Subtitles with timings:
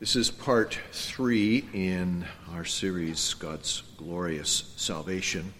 [0.00, 5.52] This is part three in our series, God's Glorious Salvation.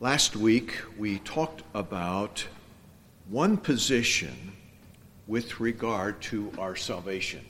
[0.00, 2.46] Last week, we talked about
[3.28, 4.54] one position
[5.26, 7.44] with regard to our salvation,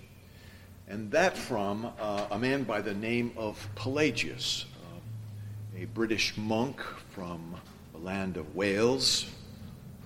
[0.89, 6.81] and that from uh, a man by the name of Pelagius, uh, a British monk
[7.11, 7.55] from
[7.93, 9.31] the land of Wales,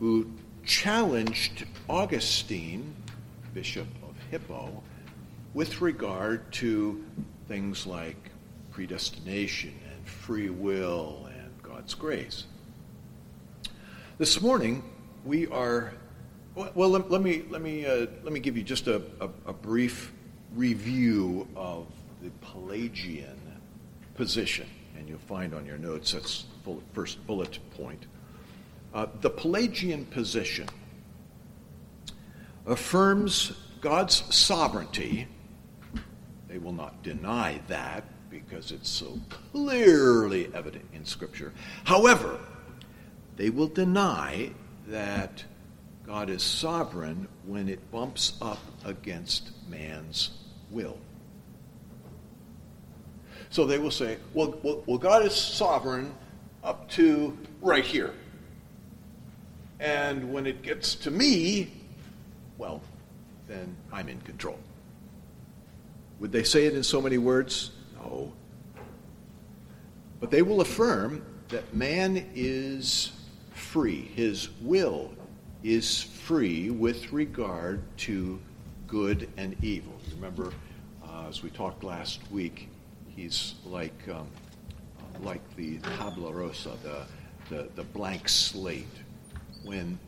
[0.00, 0.30] who
[0.66, 2.95] challenged Augustine,
[3.54, 4.82] Bishop of Hippo,
[5.57, 7.02] with regard to
[7.48, 8.30] things like
[8.73, 12.45] predestination and free will and God's grace.
[14.19, 14.84] This morning,
[15.24, 15.95] we are
[16.55, 16.91] well.
[16.91, 20.12] Let, let me let me uh, let me give you just a, a, a brief
[20.55, 21.86] review of
[22.23, 23.41] the Pelagian
[24.14, 24.66] position,
[24.98, 28.05] and you'll find on your notes that's the first bullet point.
[28.92, 30.69] Uh, the Pelagian position
[32.66, 35.28] affirms God's sovereignty.
[36.56, 39.20] They will not deny that because it's so
[39.53, 41.53] clearly evident in Scripture.
[41.84, 42.41] However,
[43.36, 44.53] they will deny
[44.89, 45.45] that
[46.06, 50.30] God is sovereign when it bumps up against man's
[50.70, 50.97] will.
[53.50, 56.14] So they will say, well, well, well God is sovereign
[56.64, 58.14] up to right here.
[59.78, 61.70] And when it gets to me,
[62.56, 62.80] well,
[63.47, 64.58] then I'm in control.
[66.20, 67.72] Would they say it in so many words?
[67.97, 68.33] No.
[70.20, 73.12] But they will affirm that man is
[73.53, 74.11] free.
[74.14, 75.12] His will
[75.62, 78.41] is free with regard to
[78.86, 79.92] good and evil.
[80.14, 80.53] Remember,
[81.05, 82.69] uh, as we talked last week,
[83.08, 84.28] he's like, um,
[85.23, 87.06] like the tabula rasa, the,
[87.51, 88.86] the, the blank slate.
[89.64, 89.98] When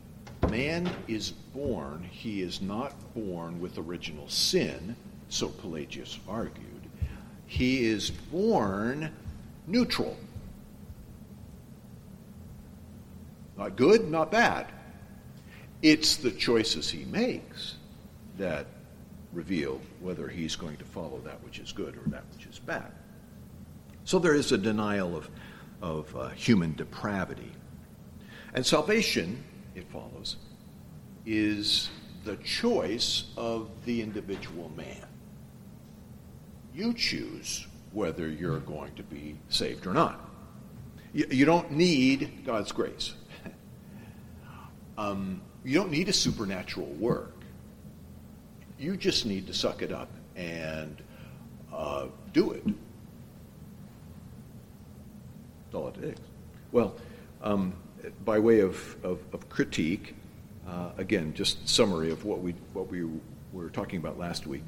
[0.49, 4.95] man is born, he is not born with original sin,
[5.29, 6.65] so Pelagius argued.
[7.45, 9.11] He is born
[9.67, 10.17] neutral.
[13.57, 14.67] Not good, not bad.
[15.81, 17.75] It's the choices he makes
[18.37, 18.67] that
[19.33, 22.91] reveal whether he's going to follow that which is good or that which is bad.
[24.05, 25.29] So there is a denial of,
[25.81, 27.51] of uh, human depravity.
[28.53, 29.43] And salvation
[29.75, 30.37] it follows,
[31.25, 31.89] is
[32.25, 35.05] the choice of the individual man.
[36.79, 40.29] You choose whether you're going to be saved or not.
[41.11, 43.15] You, you don't need God's grace.
[44.97, 47.33] um, you don't need a supernatural work.
[48.77, 51.01] You just need to suck it up and
[51.73, 52.65] uh, do it.
[52.65, 52.75] That's
[55.73, 56.17] all it is.
[56.71, 56.95] Well,
[57.43, 57.73] um,
[58.23, 60.15] by way of, of, of critique,
[60.65, 63.05] uh, again, just summary of what we, what we
[63.51, 64.63] were talking about last week.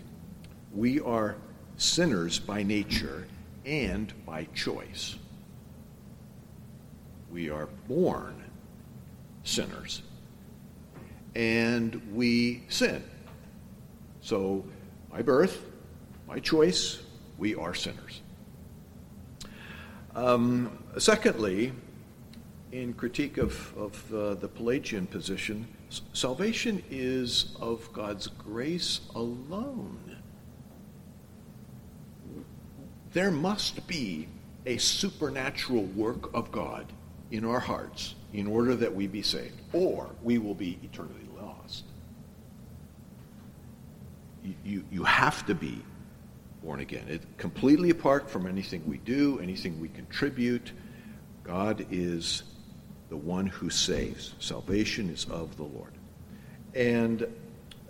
[0.74, 1.38] We are
[1.82, 3.28] sinners by nature
[3.66, 5.16] and by choice.
[7.32, 8.36] We are born
[9.44, 10.04] sinners
[11.36, 13.04] and we sin.
[14.22, 14.64] So,
[15.12, 15.66] by birth,
[16.28, 17.02] by choice,
[17.40, 18.22] we are sinners.
[20.16, 21.74] Um, secondly,
[22.72, 25.68] in critique of, of uh, the Pelagian position,
[26.14, 30.11] salvation is of God's grace alone.
[33.14, 34.28] There must be
[34.66, 36.86] a supernatural work of God
[37.32, 41.84] in our hearts in order that we be saved, or we will be eternally lost.
[44.44, 45.84] You, you, you have to be
[46.64, 47.06] born again.
[47.08, 50.72] It, completely apart from anything we do, anything we contribute,
[51.44, 52.44] God is
[53.10, 54.36] the one who saves.
[54.40, 55.92] Salvation is of the Lord.
[56.74, 57.28] And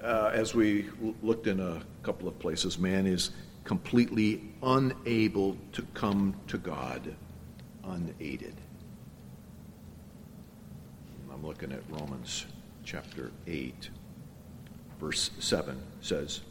[0.02, 3.31] uh, as we l- looked in a couple of places, man is
[3.64, 7.16] completely unable to come to God
[7.84, 8.56] unaided.
[11.32, 12.46] I'm looking at Romans
[12.84, 13.90] chapter 8,
[15.00, 16.42] verse 7 says,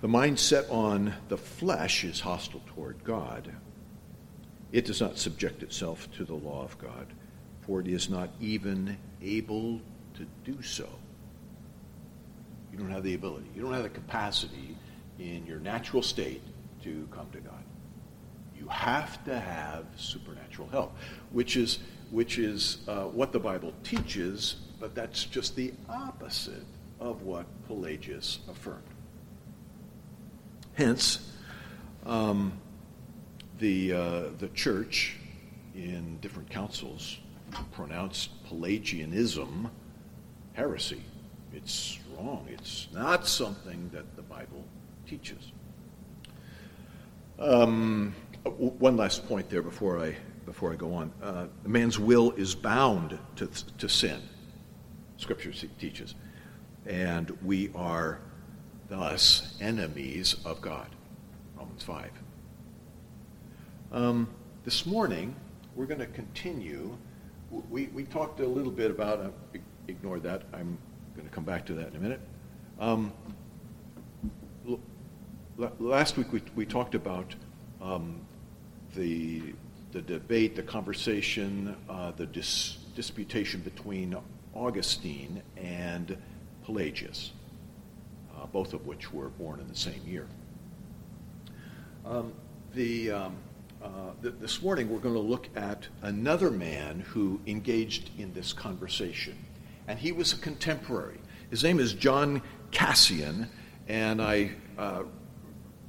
[0.00, 3.52] The mind set on the flesh is hostile toward God
[4.72, 7.06] it does not subject itself to the law of God,
[7.62, 9.80] for it is not even able
[10.14, 10.88] to do so.
[12.76, 14.76] You don't have the ability, you don't have the capacity
[15.18, 16.42] in your natural state
[16.82, 17.62] to come to God.
[18.54, 20.94] You have to have supernatural help,
[21.30, 21.78] which is,
[22.10, 26.66] which is uh, what the Bible teaches, but that's just the opposite
[27.00, 28.82] of what Pelagius affirmed.
[30.74, 31.30] Hence,
[32.04, 32.52] um,
[33.58, 35.16] the, uh, the church
[35.74, 37.20] in different councils
[37.72, 39.70] pronounced Pelagianism
[40.52, 41.00] heresy.
[41.54, 42.46] It's wrong.
[42.50, 44.64] It's not something that the Bible
[45.06, 45.52] teaches.
[47.38, 48.14] Um,
[48.44, 51.12] one last point there before I before I go on.
[51.22, 53.46] Uh, man's will is bound to
[53.78, 54.20] to sin.
[55.16, 56.14] Scripture teaches,
[56.86, 58.20] and we are
[58.88, 60.88] thus enemies of God.
[61.56, 62.12] Romans five.
[63.92, 64.28] Um,
[64.64, 65.34] this morning
[65.74, 66.96] we're going to continue.
[67.70, 69.20] We we talked a little bit about.
[69.20, 69.58] Uh,
[69.88, 70.42] ignore that.
[70.52, 70.78] I'm
[71.16, 72.20] going to come back to that in a minute.
[72.78, 73.12] Um,
[75.78, 77.34] last week we, we talked about
[77.80, 78.20] um,
[78.94, 79.42] the,
[79.92, 84.16] the debate, the conversation, uh, the dis- disputation between
[84.54, 86.16] Augustine and
[86.64, 87.32] Pelagius,
[88.36, 90.26] uh, both of which were born in the same year.
[92.04, 92.32] Um,
[92.74, 93.36] the, um,
[93.82, 93.88] uh,
[94.20, 99.36] the, this morning we're going to look at another man who engaged in this conversation,
[99.88, 101.18] and he was a contemporary.
[101.50, 103.48] His name is John Cassian,
[103.88, 105.04] and I uh,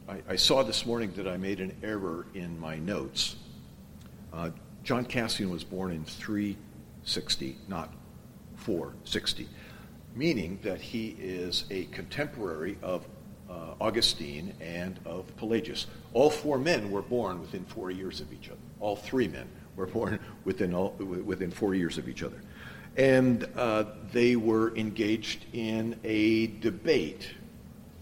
[0.08, 3.36] I, I, saw this morning that I made an error in my notes.
[4.32, 4.52] Uh,
[4.84, 7.94] John Cassian was born in 360, not
[8.56, 9.50] 460,
[10.16, 13.06] meaning that he is a contemporary of
[13.50, 15.88] uh, Augustine and of Pelagius.
[16.14, 18.60] All four men were born within four years of each other.
[18.80, 22.42] All three men were born within, all, within four years of each other.
[22.98, 27.28] And uh, they were engaged in a debate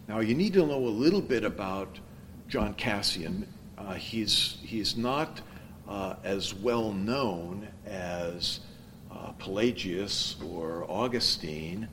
[0.08, 2.00] now, you need to know a little bit about
[2.48, 3.48] John Cassian.
[3.76, 5.42] Uh, he's, he's not
[5.88, 8.60] uh, as well known as
[9.12, 11.88] uh, Pelagius or Augustine,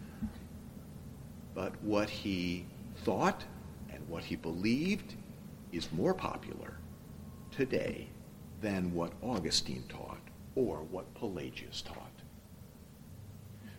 [1.54, 2.66] but what he
[2.99, 3.44] thought
[3.90, 5.14] and what he believed
[5.72, 6.76] is more popular
[7.50, 8.08] today
[8.60, 10.20] than what Augustine taught
[10.54, 12.12] or what Pelagius taught.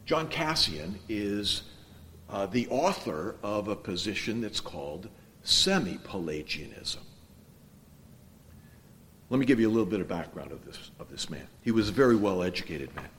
[0.05, 1.63] John Cassian is
[2.29, 5.09] uh, the author of a position that's called
[5.43, 7.01] semi Pelagianism.
[9.29, 11.47] Let me give you a little bit of background of this, of this man.
[11.61, 13.09] He was a very well educated man.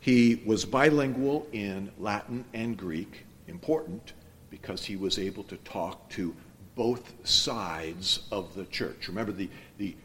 [0.00, 4.12] He was bilingual in Latin and Greek, important
[4.50, 6.34] because he was able to talk to
[6.74, 9.08] both sides of the church.
[9.08, 9.96] Remember, the, the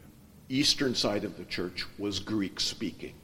[0.48, 3.14] eastern side of the church was Greek speaking,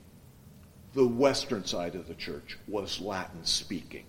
[0.94, 4.04] the western side of the church was Latin speaking.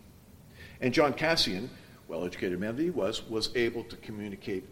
[0.79, 1.69] And John Cassian,
[2.07, 4.65] well educated man that he was, was able to communicate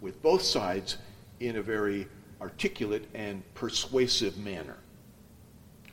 [0.00, 0.98] with both sides
[1.40, 2.06] in a very
[2.40, 4.76] articulate and persuasive manner.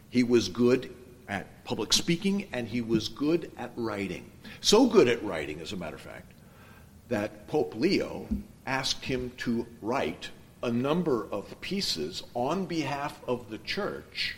[0.09, 0.93] He was good
[1.29, 4.29] at public speaking and he was good at writing.
[4.59, 6.33] So good at writing, as a matter of fact,
[7.07, 8.27] that Pope Leo
[8.65, 10.29] asked him to write
[10.63, 14.35] a number of pieces on behalf of the church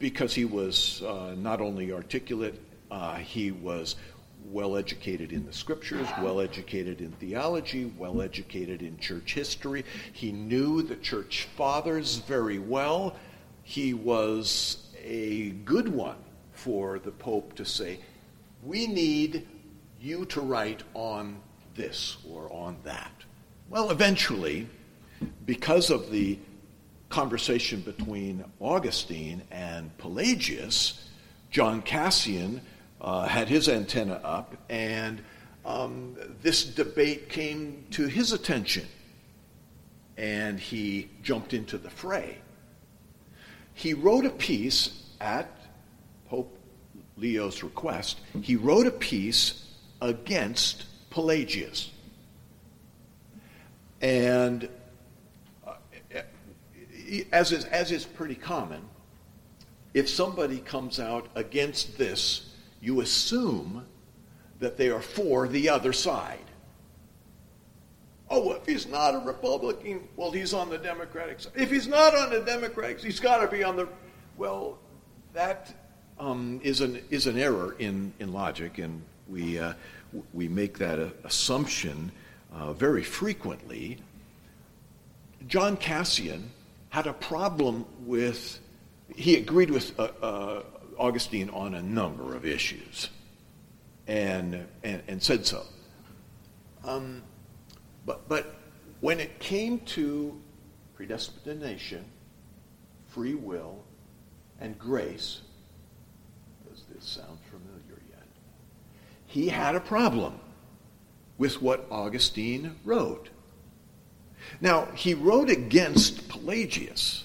[0.00, 2.60] because he was uh, not only articulate
[2.90, 3.94] uh, he was
[4.46, 9.84] well educated in the scriptures, well educated in theology, well educated in church history.
[10.12, 13.14] He knew the church fathers very well.
[13.62, 16.16] He was a good one
[16.52, 18.00] for the Pope to say,
[18.64, 19.46] We need
[20.00, 21.40] you to write on
[21.74, 23.12] this or on that.
[23.68, 24.66] Well, eventually,
[25.46, 26.38] because of the
[27.10, 31.06] conversation between Augustine and Pelagius,
[31.50, 32.62] John Cassian
[33.00, 35.20] uh, had his antenna up, and
[35.66, 38.86] um, this debate came to his attention,
[40.16, 42.38] and he jumped into the fray.
[43.74, 45.50] He wrote a piece at
[46.28, 46.56] Pope
[47.16, 49.66] Leo's request, he wrote a piece
[50.00, 51.90] against Pelagius.
[54.00, 54.68] And
[57.32, 58.82] as, is, as is pretty common,
[59.94, 62.50] if somebody comes out against this
[62.80, 63.84] you assume
[64.58, 66.38] that they are for the other side.
[68.28, 71.52] Oh, if he's not a Republican, well, he's on the Democratic side.
[71.56, 73.88] If he's not on the Democrats, he's got to be on the.
[74.36, 74.78] Well,
[75.32, 75.74] that
[76.18, 79.74] um, is an is an error in in logic, and we uh,
[80.32, 82.12] we make that assumption
[82.54, 83.98] uh, very frequently.
[85.48, 86.50] John Cassian
[86.90, 88.60] had a problem with.
[89.16, 90.62] He agreed with uh, uh
[90.98, 93.08] Augustine on a number of issues
[94.06, 95.64] and, and, and said so.
[96.84, 97.22] Um,
[98.04, 98.56] but, but
[99.00, 100.38] when it came to
[100.94, 102.04] predestination,
[103.08, 103.82] free will,
[104.60, 105.40] and grace,
[106.68, 108.26] does this sound familiar yet?
[109.26, 110.38] He had a problem
[111.38, 113.30] with what Augustine wrote.
[114.60, 117.24] Now, he wrote against Pelagius,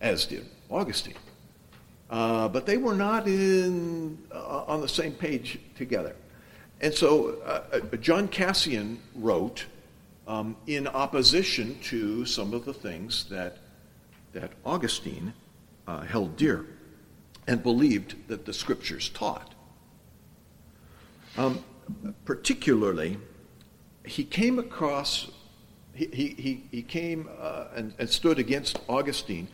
[0.00, 1.14] as did Augustine.
[2.10, 6.14] Uh, but they were not in, uh, on the same page together.
[6.80, 9.64] and so uh, uh, John Cassian wrote
[10.26, 13.58] um, in opposition to some of the things that,
[14.32, 15.32] that Augustine
[15.86, 16.66] uh, held dear
[17.46, 19.54] and believed that the scriptures taught.
[21.36, 21.64] Um,
[22.24, 23.18] particularly,
[24.04, 25.30] he came across,
[25.94, 29.48] he, he, he came uh, and, and, stood against Augustine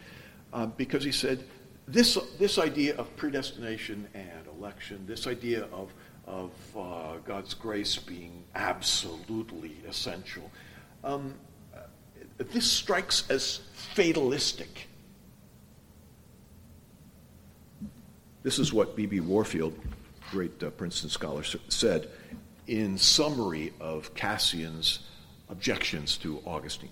[0.53, 1.45] uh, because he said,
[1.87, 5.93] this, this idea of predestination and election, this idea of,
[6.27, 10.51] of uh, God's grace being absolutely essential,
[11.05, 11.35] um,
[12.39, 14.89] this strikes as fatalistic.
[18.43, 19.21] This is what B.B.
[19.21, 19.79] Warfield,
[20.31, 22.09] great uh, Princeton scholar, said
[22.67, 25.01] in summary of Cassian's
[25.50, 26.90] objections to Augustine.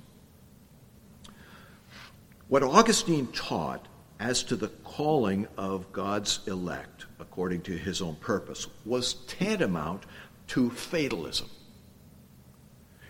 [2.48, 3.86] What Augustine taught
[4.20, 10.04] as to the calling of God's elect according to his own purpose was tantamount
[10.48, 11.48] to fatalism.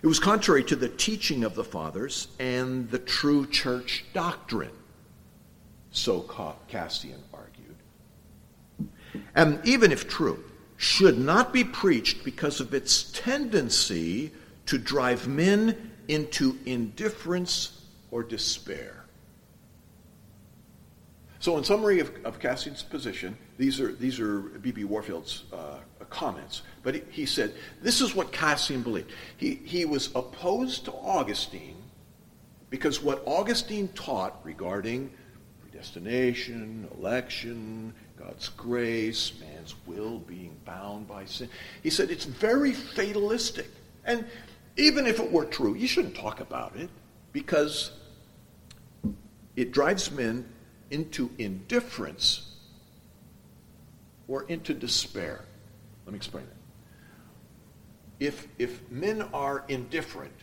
[0.03, 4.77] It was contrary to the teaching of the fathers and the true church doctrine,
[5.91, 6.21] so
[6.69, 7.77] Cassian argued.
[9.35, 10.45] And even if true,
[10.77, 14.33] should not be preached because of its tendency
[14.69, 19.05] to drive men into indifference or despair.
[21.41, 24.85] So, in summary of, of Cassian's position, these are, these are B.B.
[24.85, 25.79] Warfield's uh,
[26.11, 26.63] comments.
[26.83, 29.13] But he, he, said this is what Cassian believed.
[29.37, 31.77] He, he was opposed to Augustine
[32.71, 35.11] because what Augustine taught regarding
[35.63, 41.49] predestination, election, God's grace, man's will being bound by sin,
[41.83, 43.69] he said it's very fatalistic.
[44.05, 44.25] And
[44.79, 46.89] even if it were true, you shouldn't talk about it
[47.33, 47.91] because
[49.57, 50.49] it drives men
[50.91, 52.55] into indifference
[54.29, 55.45] or into despair.
[56.07, 58.25] Let me explain it.
[58.25, 60.35] If, if men are indifferent,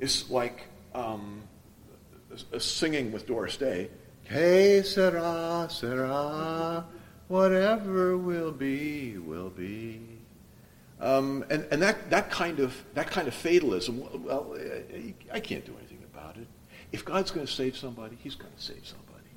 [0.00, 1.42] it's like um,
[2.58, 3.90] singing with Doris Day,
[4.28, 6.84] Que sera, sera,
[7.28, 10.15] whatever will be, will be.
[11.00, 14.56] Um, and and that, that, kind of, that kind of fatalism, well,
[15.32, 16.46] I can't do anything about it.
[16.92, 19.28] If God's going to save somebody, he's going to save somebody.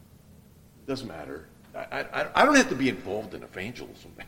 [0.84, 1.48] It doesn't matter.
[1.76, 4.14] I, I, I don't have to be involved in evangelism.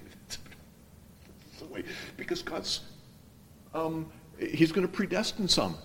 [2.18, 2.82] because God's,
[3.74, 5.78] um, he's going to predestine some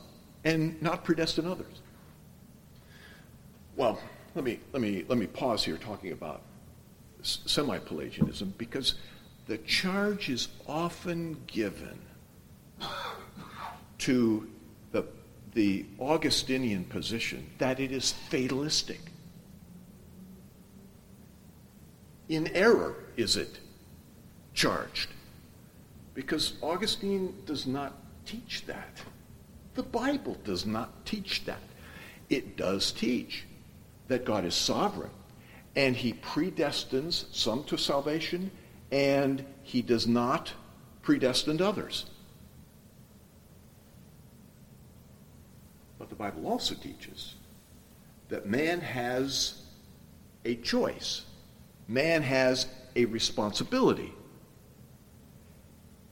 [0.44, 1.80] and not predestine others.
[3.76, 4.00] Well,
[4.34, 6.42] let me, let me, let me pause here talking about
[7.22, 8.94] semi-Pelagianism because
[9.46, 11.98] the charge is often given
[13.98, 14.48] to
[14.92, 15.04] the,
[15.54, 19.00] the Augustinian position that it is fatalistic.
[22.28, 23.58] in error is it
[24.54, 25.08] charged?
[26.14, 29.02] Because Augustine does not teach that.
[29.74, 31.60] The Bible does not teach that.
[32.30, 33.44] It does teach
[34.08, 35.10] that God is sovereign
[35.76, 38.50] and he predestines some to salvation
[38.90, 40.52] and he does not
[41.02, 42.06] predestine others.
[45.98, 47.34] But the Bible also teaches
[48.28, 49.62] that man has
[50.44, 51.22] a choice
[51.88, 54.12] man has a responsibility.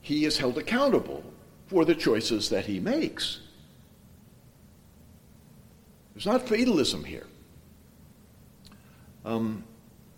[0.01, 1.23] He is held accountable
[1.67, 3.41] for the choices that he makes.
[6.13, 7.27] There's not fatalism here.
[9.25, 9.63] Um,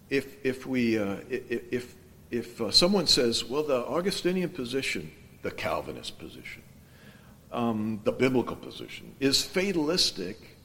[0.09, 1.95] if if we uh, if
[2.31, 6.63] if uh, someone says, well, the Augustinian position, the Calvinist position,
[7.51, 10.57] um, the biblical position is fatalistic,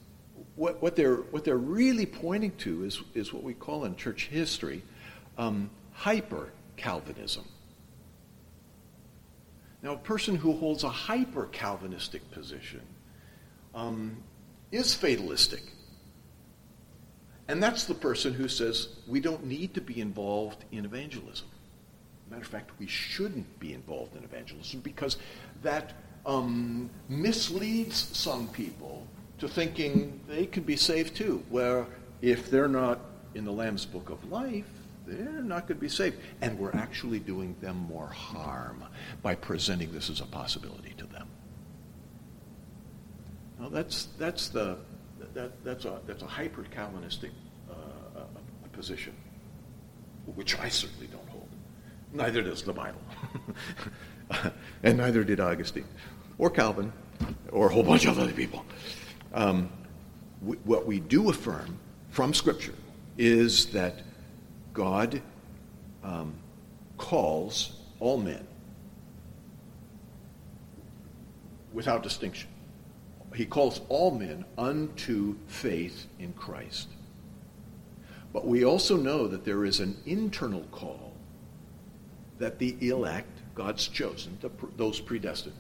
[0.57, 4.27] what, what, they're, what they're really pointing to is, is what we call in church
[4.27, 4.83] history
[5.39, 7.45] um, hyper Calvinism.
[9.83, 12.83] Now, a person who holds a hyper Calvinistic position
[13.75, 14.17] um,
[14.71, 15.63] is fatalistic.
[17.49, 21.49] And that's the person who says we don't need to be involved in evangelism.
[22.33, 25.19] Matter of fact, we shouldn't be involved in evangelism because
[25.63, 25.93] that
[26.25, 31.85] um, misleads some people to thinking they can be saved too, where
[32.23, 33.01] if they're not
[33.35, 34.65] in the Lamb's Book of Life,
[35.07, 36.17] they're not going to be saved.
[36.41, 38.83] And we're actually doing them more harm
[39.21, 41.29] by presenting this as a possibility to them.
[43.61, 44.79] Now that's, that's, the,
[45.35, 47.33] that, that's a, that's a hyper Calvinistic
[47.71, 47.75] uh,
[48.73, 49.15] position,
[50.35, 51.22] which I certainly don't.
[52.13, 53.01] Neither does the Bible.
[54.83, 55.87] and neither did Augustine,
[56.39, 56.93] or Calvin,
[57.51, 58.65] or a whole bunch of other people.
[59.33, 59.71] Um,
[60.41, 61.79] w- what we do affirm
[62.11, 62.75] from Scripture
[63.17, 64.03] is that
[64.75, 65.23] God
[66.05, 66.35] um,
[66.99, 68.47] calls all men
[71.73, 72.49] without distinction.
[73.35, 76.89] He calls all men unto faith in Christ.
[78.33, 81.02] But we also know that there is an internal call
[82.43, 85.55] that the elect, God's chosen, the, those predestined,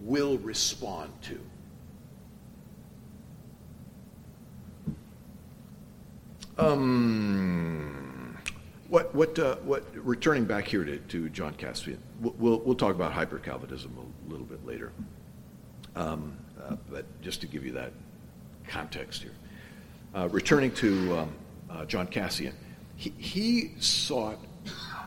[0.00, 1.40] will respond to.
[6.58, 8.36] Um,
[8.88, 13.12] what, what, uh, what, returning back here to, to John Cassian, we'll, we'll talk about
[13.12, 14.92] hyper Calvinism a little bit later.
[15.94, 17.92] Um, uh, but just to give you that
[18.68, 19.32] context here.
[20.14, 21.32] Uh, returning to um,
[21.70, 22.54] uh, John Cassian,
[22.96, 24.38] he, he sought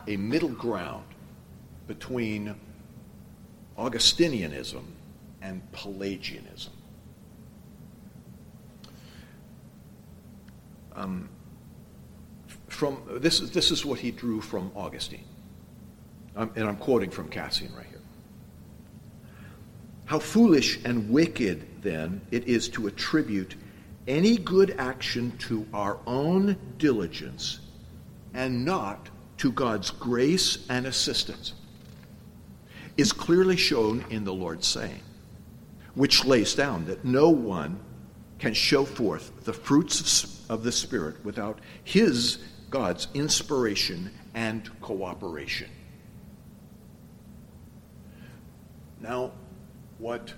[0.08, 1.04] a middle ground
[1.90, 2.54] between
[3.76, 4.84] Augustinianism
[5.42, 6.72] and Pelagianism.
[10.94, 11.28] Um,
[12.68, 15.24] from this, this is what he drew from Augustine,
[16.36, 17.98] um, and I'm quoting from Cassian right here.
[20.04, 23.56] How foolish and wicked, then, it is to attribute
[24.06, 27.58] any good action to our own diligence
[28.32, 31.54] and not to God's grace and assistance
[33.00, 35.00] is clearly shown in the Lord's saying,
[35.94, 37.78] which lays down that no one
[38.38, 42.38] can show forth the fruits of the Spirit without His,
[42.70, 45.70] God's, inspiration and cooperation.
[49.00, 49.32] Now,
[49.98, 50.32] what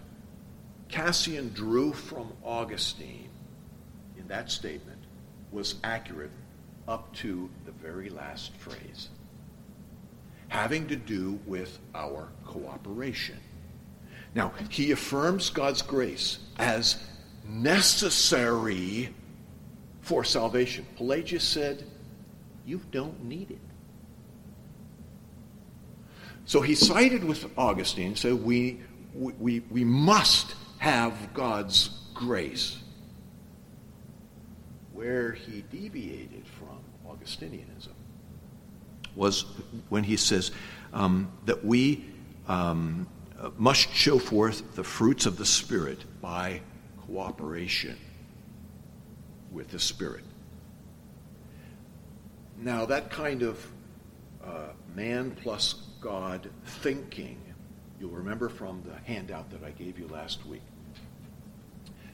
[0.89, 3.29] Cassian drew from Augustine
[4.19, 4.99] in that statement
[5.51, 6.31] was accurate
[6.89, 9.09] up to the very last phrase,
[10.53, 13.39] having to do with our cooperation.
[14.35, 17.03] Now, he affirms God's grace as
[17.49, 19.09] necessary
[20.03, 20.85] for salvation.
[20.97, 21.85] Pelagius said,
[22.67, 23.61] You don't need it.
[26.45, 28.79] So he sided with Augustine, and said we,
[29.15, 32.77] we, we must have God's grace.
[34.93, 36.79] Where he deviated from
[37.11, 37.95] Augustinianism
[39.15, 39.45] was
[39.89, 40.51] when he says
[40.93, 42.05] um, that we
[42.49, 43.07] um,
[43.57, 46.61] must show forth the fruits of the Spirit by
[47.07, 47.97] cooperation
[49.51, 50.25] with the Spirit.
[52.59, 53.67] Now, that kind of
[54.45, 57.39] uh, man plus God thinking,
[58.01, 60.63] you'll remember from the handout that I gave you last week,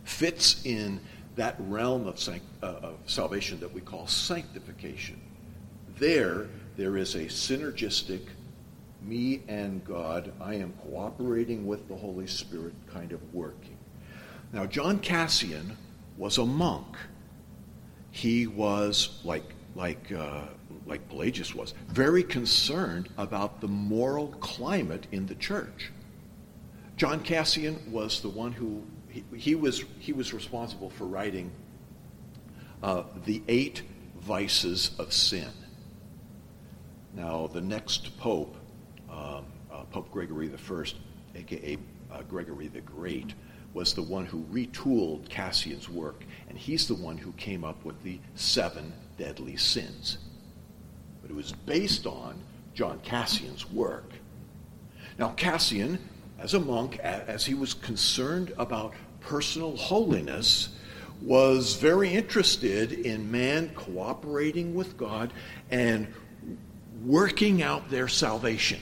[0.04, 1.00] fits in
[1.36, 5.20] that realm of, sanct- uh, of salvation that we call sanctification.
[5.98, 8.20] There, there is a synergistic
[9.02, 13.76] me and God, I am cooperating with the Holy Spirit kind of working.
[14.52, 15.76] Now, John Cassian
[16.16, 16.96] was a monk.
[18.10, 20.42] He was, like, like, uh,
[20.86, 25.92] like Pelagius was, very concerned about the moral climate in the church.
[26.96, 31.50] John Cassian was the one who, he, he was, he was responsible for writing
[32.82, 33.82] uh, the eight
[34.20, 35.50] vices of sin.
[37.18, 38.54] Now, the next pope,
[39.10, 40.84] um, uh, Pope Gregory I,
[41.34, 41.76] aka
[42.12, 43.34] uh, Gregory the Great,
[43.74, 48.00] was the one who retooled Cassian's work, and he's the one who came up with
[48.04, 50.18] the seven deadly sins.
[51.20, 52.40] But it was based on
[52.72, 54.12] John Cassian's work.
[55.18, 55.98] Now, Cassian,
[56.38, 60.68] as a monk, as he was concerned about personal holiness,
[61.20, 65.32] was very interested in man cooperating with God
[65.68, 66.06] and
[67.04, 68.80] working out their salvation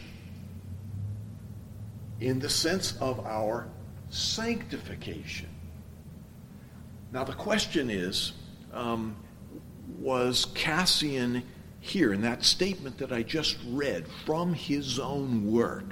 [2.21, 3.69] in the sense of our
[4.09, 5.49] sanctification.
[7.13, 8.33] Now, the question is
[8.73, 9.17] um,
[9.99, 11.43] was Cassian
[11.81, 15.91] here in that statement that I just read from his own work?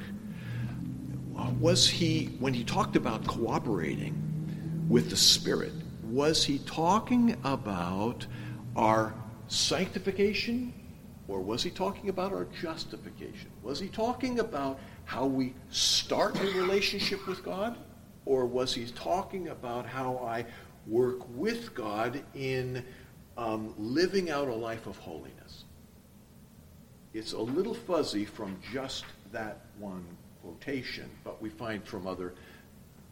[1.61, 5.73] Was he, when he talked about cooperating with the Spirit,
[6.05, 8.27] was he talking about
[8.77, 9.15] our
[9.49, 10.73] sanctification
[11.27, 13.51] or was he talking about our justification?
[13.63, 17.79] Was he talking about how we start a relationship with God?
[18.27, 20.47] Or was he talking about how I
[20.87, 22.85] work with God in
[23.37, 25.65] um, living out a life of holiness?
[27.15, 30.05] It's a little fuzzy from just that one
[30.43, 32.35] quotation, but we find from other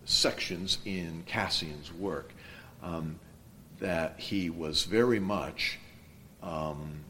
[0.05, 2.33] sections in Cassian's work
[2.83, 3.19] um,
[3.79, 5.79] that he was very much
[6.43, 7.01] um,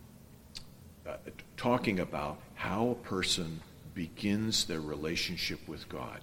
[1.06, 1.16] uh,
[1.56, 3.60] talking about how a person
[3.94, 6.20] begins their relationship with God.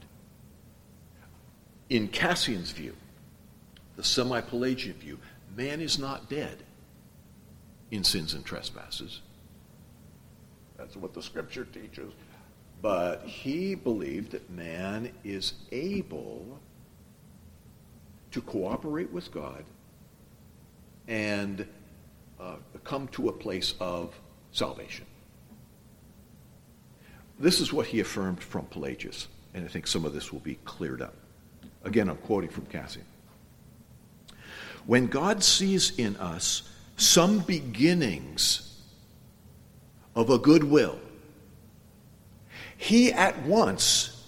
[1.90, 2.96] In Cassian's view,
[3.96, 5.20] the semi Pelagian view,
[5.56, 6.64] man is not dead
[7.92, 9.22] in sins and trespasses.
[10.78, 12.14] That's what the scripture teaches.
[12.82, 16.60] But he believed that man is able
[18.32, 19.66] to cooperate with God
[21.08, 21.68] and
[22.40, 24.16] uh, come to a place of
[24.52, 25.06] salvation.
[27.40, 30.56] This is what he affirmed from Pelagius, and I think some of this will be
[30.66, 31.16] cleared up.
[31.84, 33.06] Again, I'm quoting from Cassian.
[34.86, 38.82] When God sees in us some beginnings
[40.16, 41.00] of a good will,
[42.76, 44.26] he at once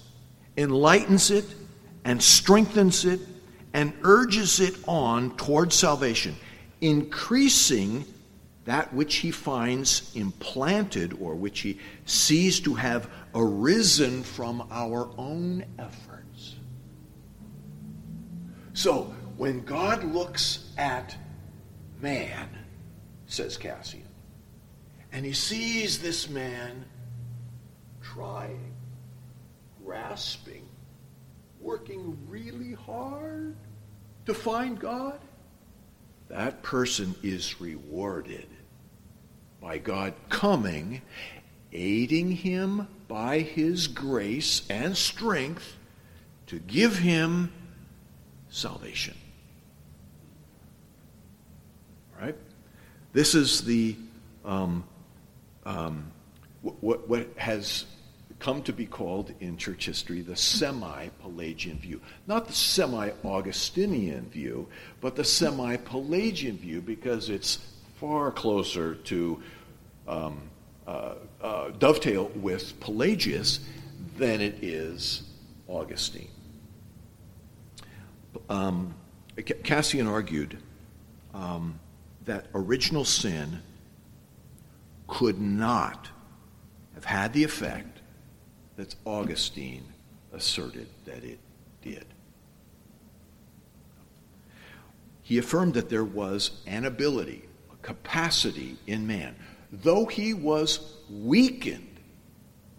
[0.55, 1.45] enlightens it
[2.05, 3.19] and strengthens it
[3.73, 6.35] and urges it on towards salvation,
[6.81, 8.05] increasing
[8.65, 15.65] that which he finds implanted or which he sees to have arisen from our own
[15.79, 16.55] efforts.
[18.73, 21.15] So, when God looks at
[21.99, 22.47] man,
[23.25, 24.07] says Cassian,
[25.11, 26.85] and he sees this man
[28.01, 28.73] trying,
[29.83, 30.67] grasping,
[31.59, 33.55] working really hard
[34.25, 35.19] to find God,
[36.31, 38.47] that person is rewarded
[39.59, 41.01] by God coming,
[41.73, 45.77] aiding him by his grace and strength
[46.47, 47.51] to give him
[48.49, 49.15] salvation.
[52.19, 52.35] Right?
[53.11, 53.97] This is the
[54.45, 54.85] um,
[55.65, 56.11] um,
[56.61, 57.85] what, what has
[58.41, 62.01] come to be called in church history the semi Pelagian view.
[62.27, 64.67] Not the semi Augustinian view,
[64.99, 67.59] but the semi Pelagian view because it's
[67.99, 69.41] far closer to
[70.07, 70.41] um,
[70.87, 73.59] uh, uh, dovetail with Pelagius
[74.17, 75.23] than it is
[75.67, 76.29] Augustine.
[78.49, 78.95] Um,
[79.63, 80.57] Cassian argued
[81.33, 81.79] um,
[82.25, 83.61] that original sin
[85.07, 86.09] could not
[86.95, 88.00] have had the effect
[88.81, 89.83] that Augustine
[90.33, 91.37] asserted that it
[91.83, 92.03] did.
[95.21, 99.35] He affirmed that there was an ability, a capacity in man,
[99.71, 101.99] though he was weakened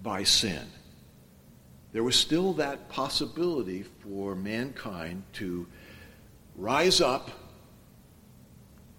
[0.03, 0.67] by sin.
[1.93, 5.69] There was still that possibility for mankind to
[6.57, 7.31] rise up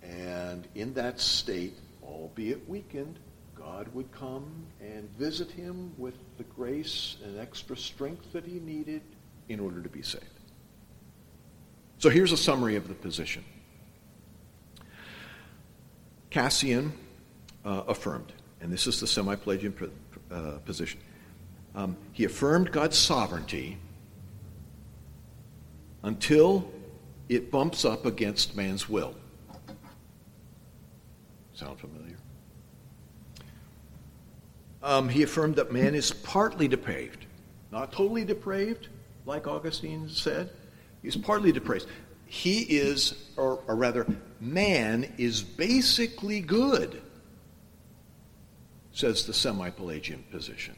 [0.02, 3.20] and, in that state, albeit weakened,
[3.64, 9.02] God would come and visit him with the grace and extra strength that he needed
[9.48, 10.26] in order to be saved.
[11.98, 13.44] So here's a summary of the position.
[16.30, 16.92] Cassian
[17.64, 19.74] uh, affirmed, and this is the semi Pelagian
[20.30, 21.00] uh, position.
[21.76, 23.78] Um, he affirmed God's sovereignty
[26.04, 26.70] until
[27.30, 29.16] it bumps up against man's will.
[31.54, 32.13] Sound familiar?
[34.84, 37.26] Um, he affirmed that man is partly depraved,
[37.72, 38.90] not totally depraved,
[39.26, 40.50] like Augustine said.
[41.02, 41.88] He's partly depraved.
[42.26, 44.06] He is, or, or rather,
[44.42, 47.02] man is basically good,
[48.92, 50.76] says the semi Pelagian position.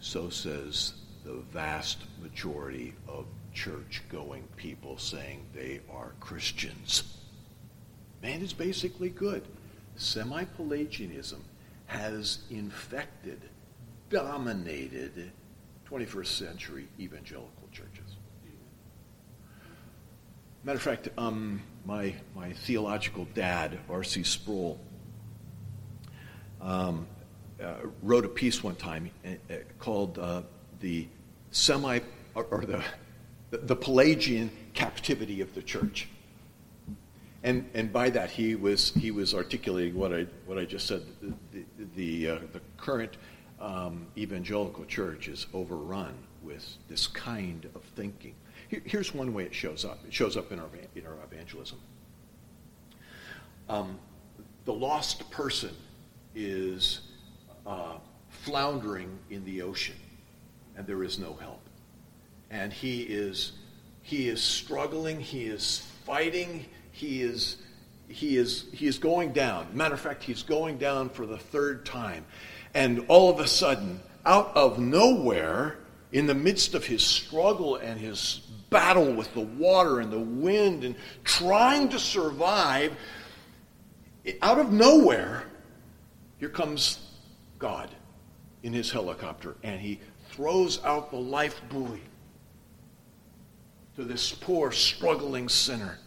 [0.00, 7.18] So says the vast majority of church going people saying they are Christians.
[8.22, 9.44] Man is basically good.
[9.96, 11.44] Semi Pelagianism
[11.88, 13.40] has infected,
[14.10, 15.32] dominated
[15.90, 18.16] 21st century evangelical churches.
[20.64, 24.22] Matter of fact, um, my, my theological dad, R.C.
[24.22, 24.78] Sproul,
[26.60, 27.06] um,
[27.62, 30.42] uh, wrote a piece one time uh, uh called uh,
[30.80, 31.08] the
[31.52, 32.00] semi
[32.34, 32.84] or, or the,
[33.50, 36.08] the Pelagian captivity of the church.
[37.48, 41.00] And, and by that, he was, he was articulating what I, what I just said.
[41.22, 43.16] The, the, the, uh, the current
[43.58, 48.34] um, evangelical church is overrun with this kind of thinking.
[48.68, 51.78] Here, here's one way it shows up it shows up in our, in our evangelism.
[53.70, 53.98] Um,
[54.66, 55.74] the lost person
[56.34, 57.00] is
[57.66, 57.94] uh,
[58.28, 59.96] floundering in the ocean,
[60.76, 61.62] and there is no help.
[62.50, 63.52] And he is,
[64.02, 66.66] he is struggling, he is fighting
[66.98, 67.56] he is
[68.08, 69.68] he is he is going down.
[69.72, 72.24] Matter of fact, he's going down for the third time.
[72.74, 75.78] And all of a sudden, out of nowhere,
[76.12, 80.84] in the midst of his struggle and his battle with the water and the wind
[80.84, 82.92] and trying to survive,
[84.42, 85.44] out of nowhere,
[86.38, 86.98] here comes
[87.58, 87.90] God
[88.62, 92.00] in his helicopter and he throws out the life buoy
[93.96, 95.98] to this poor, struggling sinner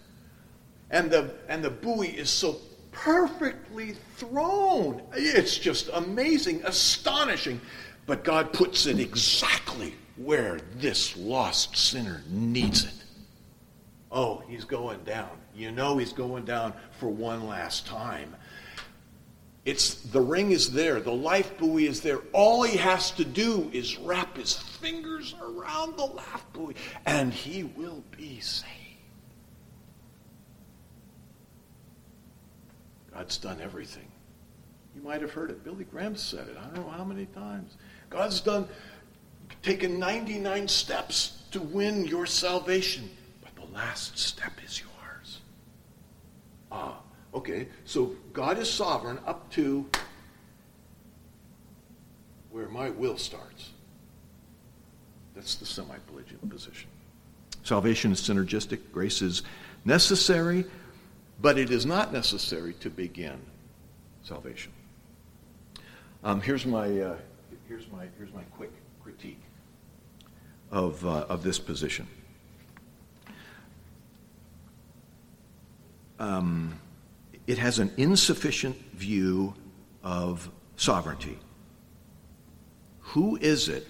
[0.92, 2.58] and the, and the buoy is so
[2.92, 5.02] perfectly thrown.
[5.14, 7.60] It's just amazing, astonishing.
[8.06, 12.94] But God puts it exactly where this lost sinner needs it.
[14.12, 15.30] Oh, he's going down.
[15.56, 18.36] You know he's going down for one last time.
[19.64, 22.20] It's the ring is there, the life buoy is there.
[22.34, 26.76] All he has to do is wrap his fingers around the life buoy,
[27.06, 28.81] and he will be saved.
[33.22, 34.08] God's done everything.
[34.96, 35.64] You might have heard it.
[35.64, 36.58] Billy Graham said it.
[36.58, 37.78] I don't know how many times.
[38.10, 38.68] God's done
[39.62, 43.08] taken 99 steps to win your salvation,
[43.44, 45.42] but the last step is yours.
[46.72, 46.98] Ah,
[47.36, 47.68] okay.
[47.86, 49.88] So God is sovereign up to
[52.50, 53.70] where my will starts.
[55.36, 56.90] That's the semi Pelagian position.
[57.62, 59.44] Salvation is synergistic, grace is
[59.86, 60.66] necessary,
[61.42, 63.40] but it is not necessary to begin
[64.24, 64.72] salvation.
[66.24, 67.18] Um, here's, my, uh,
[67.68, 69.42] here's, my, here's my quick critique
[70.70, 72.08] of, uh, of this position.
[76.20, 76.80] Um,
[77.48, 79.56] it has an insufficient view
[80.04, 81.40] of sovereignty.
[83.00, 83.88] Who is it?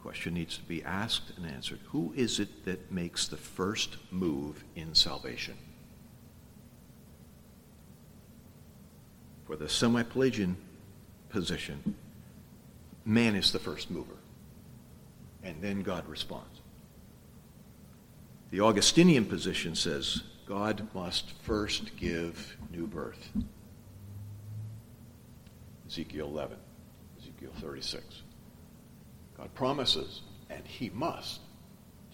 [0.00, 1.80] Question needs to be asked and answered.
[1.88, 5.56] Who is it that makes the first move in salvation?
[9.50, 10.56] For the semi Pelagian
[11.28, 11.96] position,
[13.04, 14.14] man is the first mover,
[15.42, 16.60] and then God responds.
[18.52, 23.28] The Augustinian position says God must first give new birth.
[25.88, 26.56] Ezekiel 11,
[27.20, 28.22] Ezekiel 36.
[29.36, 31.40] God promises, and he must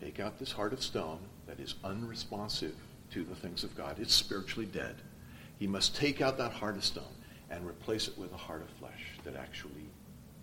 [0.00, 2.76] take out this heart of stone that is unresponsive
[3.10, 3.98] to the things of God.
[4.00, 4.94] It's spiritually dead.
[5.58, 7.04] He must take out that heart of stone
[7.50, 9.88] and replace it with a heart of flesh that actually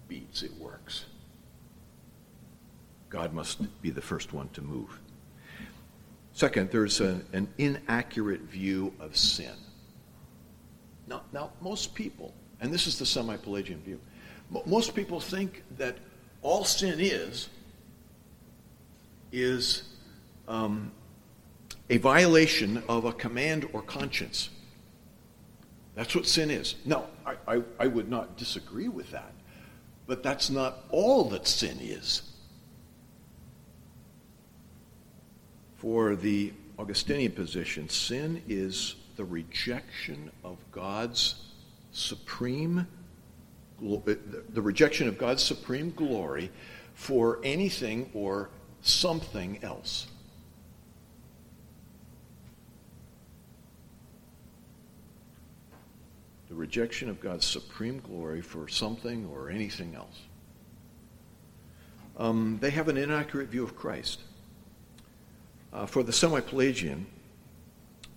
[0.07, 1.05] beats, it works.
[3.09, 4.99] God must be the first one to move.
[6.33, 9.53] Second, there's an, inaccurate view of sin.
[11.07, 13.99] Now, now, most people, and this is the semi Pelagian view,
[14.65, 15.97] most people think that
[16.41, 17.49] all sin is,
[19.31, 19.83] is
[20.47, 20.91] um,
[21.89, 24.49] a violation of a command or conscience.
[25.95, 26.75] That's what sin is.
[26.85, 29.31] Now, I, I, I, would not disagree with that,
[30.07, 32.23] but that's not all that sin is.
[35.77, 41.35] For the Augustinian position, sin is the rejection of God's
[41.91, 42.87] supreme
[43.83, 44.13] uh,
[44.49, 46.51] the rejection of God's supreme glory
[46.93, 48.49] for anything or
[48.81, 50.07] something else.
[56.53, 60.21] The rejection of God's supreme glory for something or anything else.
[62.15, 64.19] Um, they have an inaccurate view of Christ.
[65.73, 67.07] Uh, for the semi Pelagian,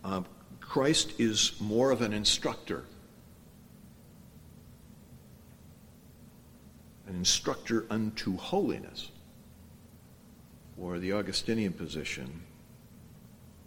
[0.05, 0.21] uh,
[0.61, 2.85] Christ is more of an instructor,
[7.09, 9.11] an instructor unto holiness.
[10.79, 12.43] Or the Augustinian position,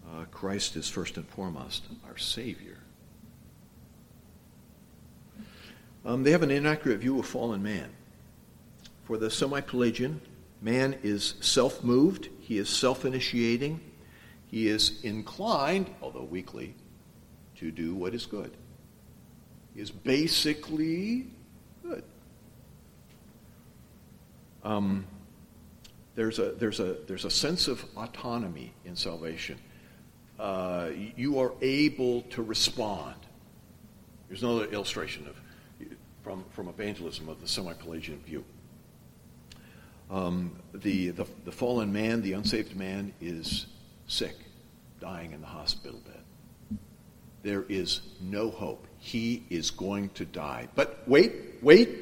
[0.07, 2.77] uh, Christ is first and foremost our Savior.
[6.05, 7.89] Um, they have an inaccurate view of fallen man.
[9.03, 10.21] For the semi Pelagian,
[10.61, 13.79] man is self moved, he is self initiating,
[14.47, 16.75] he is inclined, although weakly,
[17.57, 18.51] to do what is good.
[19.75, 21.27] He is basically
[21.83, 22.03] good.
[24.63, 25.05] Um,
[26.15, 29.57] there's, a, there's, a, there's a sense of autonomy in salvation.
[30.39, 33.15] Uh, you are able to respond.
[34.27, 35.35] There's another illustration of
[36.29, 38.45] from, from evangelism of the semi-Pelagian view.
[40.11, 43.65] Um, the, the, the fallen man, the unsaved man, is
[44.05, 44.35] sick,
[45.01, 46.77] dying in the hospital bed.
[47.41, 48.85] There is no hope.
[48.99, 50.67] He is going to die.
[50.75, 51.97] But wait, wait,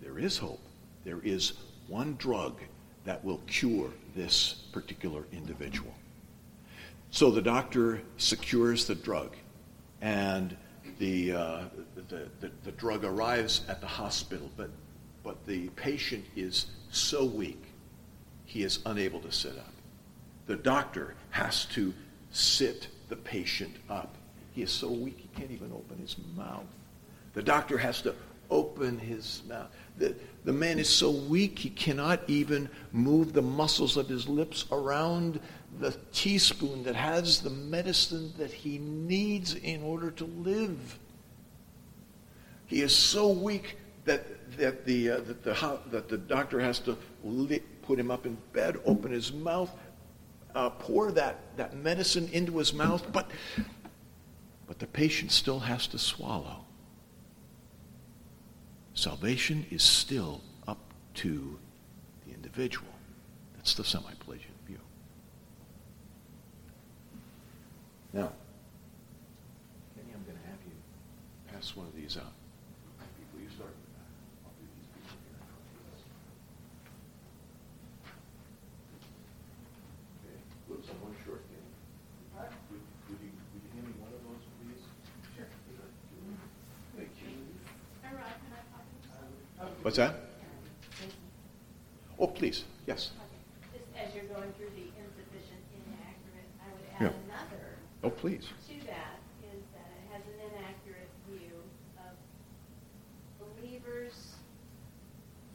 [0.00, 0.60] there is hope.
[1.04, 1.52] There is
[1.88, 2.58] one drug
[3.04, 5.92] that will cure this particular individual.
[7.10, 9.36] So the doctor secures the drug,
[10.00, 10.56] and
[10.98, 11.60] the, uh,
[12.08, 14.70] the, the, the, drug arrives at the hospital, but,
[15.22, 17.62] but the patient is so weak,
[18.44, 19.72] he is unable to sit up.
[20.46, 21.94] The doctor has to
[22.30, 24.14] sit the patient up.
[24.52, 26.66] He is so weak, he can't even open his mouth.
[27.34, 28.14] The doctor has to
[28.50, 29.68] open his mouth.
[29.98, 34.66] The, the man is so weak, he cannot even move the muscles of his lips
[34.70, 35.40] around
[35.80, 40.98] the teaspoon that has the medicine that he needs in order to live.
[42.66, 46.96] He is so weak that, that, the, uh, that, the, that the doctor has to
[47.82, 49.70] put him up in bed, open his mouth,
[50.54, 53.30] uh, pour that, that medicine into his mouth, but,
[54.66, 56.64] but the patient still has to swallow.
[58.94, 60.78] Salvation is still up
[61.14, 61.58] to
[62.26, 62.92] the individual.
[63.56, 64.78] That's the semi-Pelagian view.
[68.12, 68.28] Now,
[69.96, 70.76] Kenny, I'm going to have you
[71.48, 72.28] pass one of these out.
[73.32, 74.04] Will you start with that?
[74.44, 76.04] I'll do these people here in front of us.
[80.20, 80.36] Okay.
[80.68, 81.72] Whoops, I'm one short, Kenny.
[82.68, 84.84] Would, would you, would you hand me one of those, please?
[85.32, 85.48] Sure.
[87.00, 87.32] Thank you.
[89.80, 90.14] What's that?
[92.20, 93.10] Oh, please, yes.
[93.72, 97.08] Just as you're going through the insufficient, inaccurate, I would Yeah.
[97.08, 98.48] add another Oh, please.
[98.66, 99.22] to that,
[99.54, 101.54] is that it has an inaccurate view
[102.02, 102.14] of
[103.38, 104.34] believers'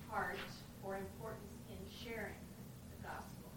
[0.10, 0.40] heart
[0.84, 2.40] or importance in sharing
[2.96, 3.52] the gospel.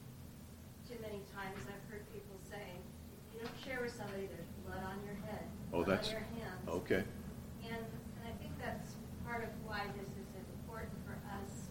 [0.90, 4.82] Too many times I've heard people say, if you don't share with somebody, there's blood
[4.82, 6.66] on your head, Oh, blood that's, on your hands.
[6.82, 7.02] okay.
[7.70, 10.26] And, and I think that's part of why this is
[10.58, 11.70] important for us.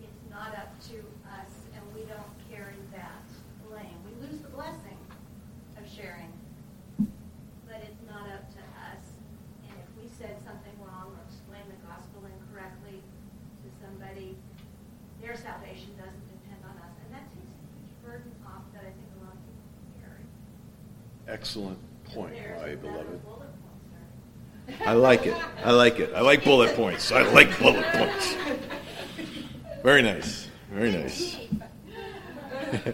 [0.00, 1.04] It's not up to
[1.36, 3.28] us, and we don't carry that
[3.68, 4.00] blame.
[4.08, 4.96] We lose the blessing
[5.76, 6.32] of sharing,
[7.68, 9.04] but it's not up to us.
[9.68, 13.00] And if we said something wrong or explained the gospel incorrectly
[14.12, 14.36] somebody,
[15.20, 16.92] their salvation doesn't depend on us.
[17.04, 19.64] And that takes a huge burden off that I think a lot of people
[20.00, 21.34] carry.
[21.34, 23.24] Excellent point, my beloved.
[23.24, 23.48] bullet
[24.66, 24.84] point, sir.
[24.86, 25.36] I like it.
[25.64, 26.12] I like it.
[26.14, 27.12] I like bullet points.
[27.12, 28.36] I like bullet points.
[29.82, 30.48] Very nice.
[30.70, 31.36] Very nice.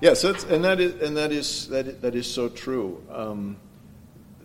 [0.00, 3.02] yes, that's, and that is and that is that is, that is so true.
[3.10, 3.56] Um,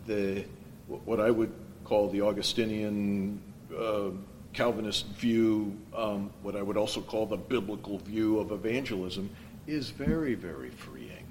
[0.06, 0.44] the
[0.86, 1.52] what I would
[1.84, 3.40] call the Augustinian
[3.74, 4.10] uh,
[4.58, 9.30] Calvinist view, um, what I would also call the biblical view of evangelism,
[9.68, 11.24] is very very freeing,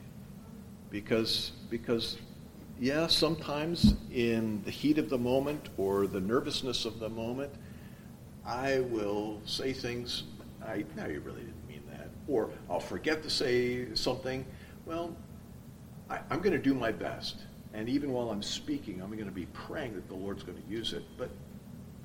[0.90, 2.20] because because
[2.80, 7.52] yeah, sometimes in the heat of the moment or the nervousness of the moment,
[8.46, 10.24] I will say things
[10.66, 14.46] I no, you really didn't mean that, or I'll forget to say something.
[14.86, 15.14] Well,
[16.10, 17.36] I, I'm going to do my best,
[17.74, 20.70] and even while I'm speaking, I'm going to be praying that the Lord's going to
[20.70, 21.04] use it.
[21.18, 21.30] But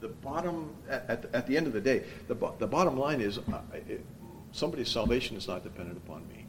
[0.02, 3.38] the bottom, at, at, at the end of the day, the, the bottom line is
[3.38, 4.04] uh, it,
[4.50, 6.44] somebody's salvation is not dependent upon me.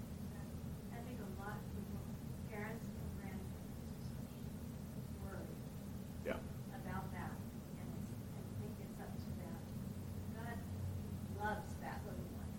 [0.92, 2.02] I think a lot of people,
[2.50, 3.46] parents and grandparents,
[4.10, 4.58] especially,
[5.22, 5.54] worry
[6.26, 6.42] Yeah.
[6.82, 7.32] about that,
[7.78, 9.56] and it's, I think it's up to them.
[10.34, 10.58] God
[11.38, 12.50] loves that little one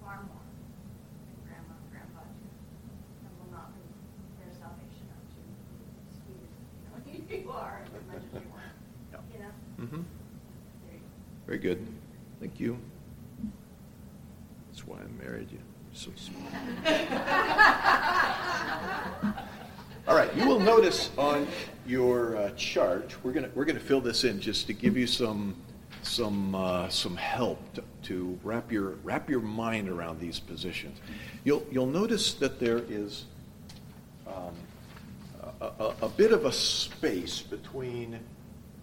[0.00, 0.48] far more
[1.28, 3.92] than grandma, and grandpa do, and will not leave
[4.40, 5.52] their salvation up to you,
[6.08, 6.96] as sweet as, you know,
[7.44, 8.72] you are, as much as you want,
[9.12, 9.20] Yeah.
[9.36, 9.52] you know?
[9.78, 10.02] Mm-hmm.
[10.02, 11.06] There you go.
[11.48, 11.84] Very good.
[12.40, 12.78] Thank you.
[14.68, 15.56] That's why I married you.
[15.56, 16.52] You're so smart.
[20.06, 21.48] All right, you will notice on
[21.86, 25.56] your uh, chart, we're going we're to fill this in just to give you some
[26.02, 30.98] some uh, some help to, to wrap your wrap your mind around these positions.
[31.44, 33.24] You'll you'll notice that there is
[34.26, 34.52] um,
[35.62, 38.20] a, a, a bit of a space between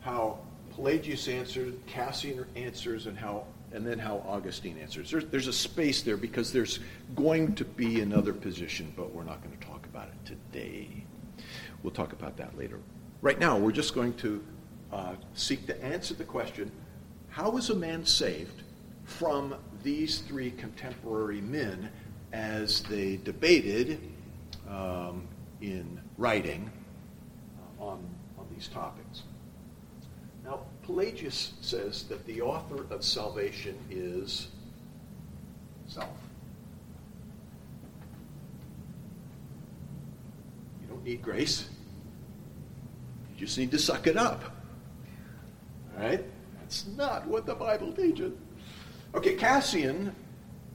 [0.01, 0.39] how
[0.75, 5.11] Pelagius answered, Cassian answers, and how and then how Augustine answers.
[5.11, 6.79] There's, there's a space there because there's
[7.13, 11.03] going to be another position, but we're not going to talk about it today.
[11.83, 12.79] We'll talk about that later.
[13.21, 14.41] Right now, we're just going to
[14.93, 16.71] uh, seek to answer the question:
[17.29, 18.63] How is a man saved
[19.03, 21.89] from these three contemporary men
[22.31, 23.99] as they debated
[24.69, 25.27] um,
[25.61, 26.71] in writing
[27.79, 27.99] uh, on,
[28.37, 29.23] on these topics?
[30.85, 34.49] Pelagius says that the author of salvation is
[35.87, 36.09] self.
[40.81, 41.69] You don't need grace.
[43.33, 44.43] You just need to suck it up.
[45.97, 46.23] All right?
[46.59, 48.33] That's not what the Bible teaches.
[49.15, 50.15] Okay, Cassian.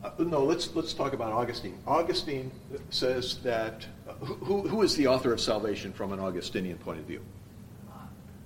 [0.03, 1.79] Uh, no, let's let's talk about Augustine.
[1.87, 2.51] Augustine
[2.89, 7.05] says that uh, who, who is the author of salvation from an Augustinian point of
[7.05, 7.23] view?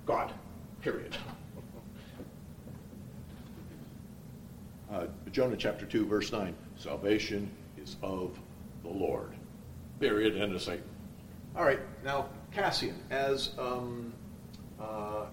[0.05, 0.31] God.
[0.81, 1.17] Period.
[4.91, 6.53] Uh, Jonah chapter 2, verse 9.
[6.77, 8.37] Salvation is of
[8.83, 9.33] the Lord.
[9.99, 10.39] Period.
[10.39, 10.81] End of sight.
[11.55, 11.79] All right.
[12.03, 14.13] Now, Cassian, as um,
[14.79, 15.25] uh,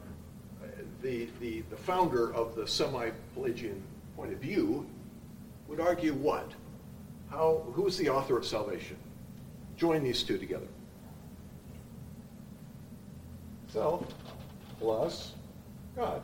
[1.03, 3.83] the, the, the founder of the semi Pelagian
[4.17, 4.87] point of view,
[5.69, 6.51] would argue what?
[7.31, 8.97] How, who is the author of salvation?
[9.77, 10.69] Join these two together.
[13.69, 14.15] Self
[14.79, 15.33] plus
[15.97, 16.23] God.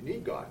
[0.00, 0.46] You need God.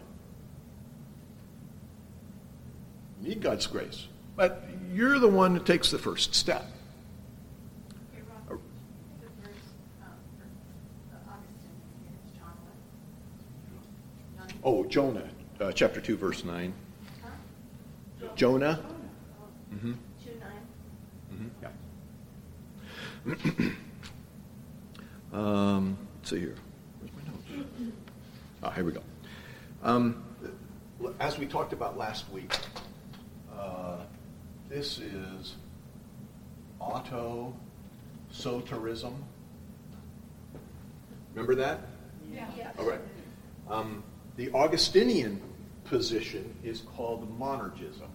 [3.21, 4.05] You need God's grace.
[4.35, 6.65] But you're the one that takes the first step.
[8.13, 8.57] Hey, Rob, the
[9.41, 9.57] verse,
[10.37, 10.45] for
[11.11, 11.81] the Augustine,
[12.13, 12.53] it's John
[14.37, 14.47] what?
[14.47, 14.59] Nine?
[14.63, 15.27] Oh, Jonah,
[15.59, 16.71] uh, chapter 2, verse 9.
[17.23, 17.31] Huh?
[18.35, 18.79] Jonah?
[19.73, 19.93] Mm-hmm.
[20.23, 20.61] Two nine?
[21.33, 21.49] Mm-hmm.
[25.33, 25.33] Yeah.
[25.39, 26.53] um, let's see here.
[26.99, 27.47] Where's my notes?
[28.61, 29.01] Ah, here we go.
[29.81, 30.23] Um,
[31.19, 32.53] as we talked about last week,
[33.57, 33.99] uh,
[34.67, 35.55] this is
[36.79, 37.53] auto
[38.31, 39.13] soterism.
[41.33, 41.79] Remember that?
[42.31, 42.71] Yeah.
[42.77, 42.99] All right.
[43.69, 44.03] Um,
[44.35, 45.41] the Augustinian
[45.85, 48.09] position is called monergism.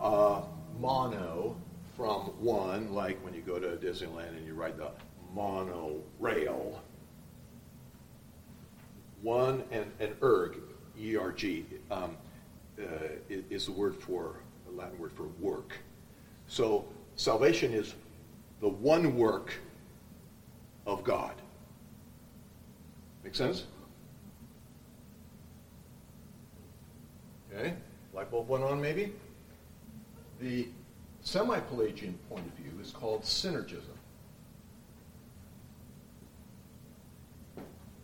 [0.00, 0.42] Uh,
[0.78, 1.56] mono
[1.96, 4.90] from one, like when you go to Disneyland and you ride the
[5.34, 6.82] monorail.
[9.22, 10.58] One and, and erg,
[10.98, 12.16] E-R-G, um,
[12.78, 12.84] uh,
[13.28, 14.36] is the word for,
[14.68, 15.74] a Latin word for work.
[16.46, 17.94] So salvation is
[18.60, 19.54] the one work
[20.86, 21.34] of God.
[23.24, 23.64] Make sense?
[27.52, 27.74] Okay,
[28.14, 29.12] light bulb went on maybe?
[30.40, 30.68] The
[31.22, 33.97] semi-Pelagian point of view is called synergism.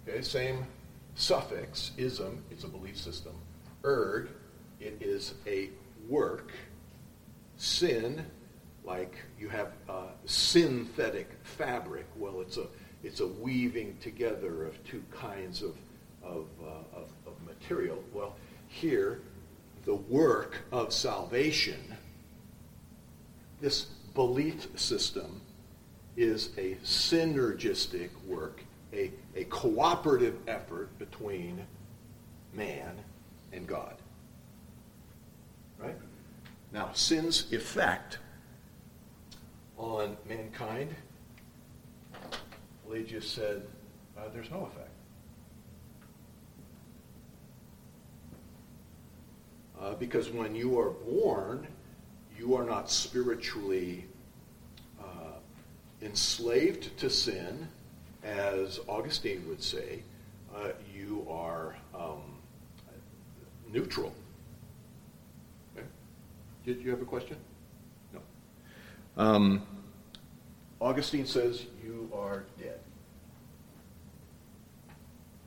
[0.07, 0.67] Okay, same
[1.15, 3.33] suffix, ism, it's a belief system.
[3.85, 4.29] Erg,
[4.81, 5.71] it is a
[6.09, 6.53] work.
[7.57, 8.25] Sin,
[8.85, 12.07] like you have uh, synthetic fabric.
[12.17, 12.67] Well, it's a
[13.03, 15.77] it's a weaving together of two kinds of
[16.23, 18.03] of, uh, of of material.
[18.13, 18.35] Well,
[18.69, 19.21] here,
[19.85, 21.81] the work of salvation.
[23.61, 23.85] This
[24.15, 25.41] belief system
[26.17, 28.64] is a synergistic work,
[28.95, 31.65] a, a cooperative effort between
[32.53, 32.95] man
[33.53, 33.97] and God.
[35.79, 35.97] Right?
[36.73, 38.19] Now, sin's effect
[39.77, 40.95] on mankind,
[42.85, 43.63] Pelagius said,
[44.17, 44.91] uh, there's no effect.
[49.81, 51.67] Uh, because when you are born,
[52.39, 54.07] you are not spiritually
[55.01, 55.39] uh,
[56.01, 57.69] enslaved to sin,
[58.25, 60.03] as Augustine would say.
[60.55, 62.23] Uh, you are um,
[63.71, 64.15] neutral.
[65.77, 65.87] Okay?
[66.65, 67.37] Did you have a question?
[68.13, 68.21] No.
[69.17, 69.67] Um,
[70.81, 72.79] Augustine says you are dead.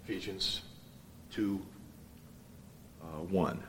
[0.03, 0.61] Ephesians
[1.31, 1.59] 2
[3.01, 3.63] uh, 1.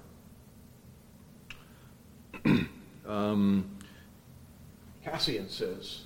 [3.06, 3.68] um,
[5.04, 6.02] Cassian says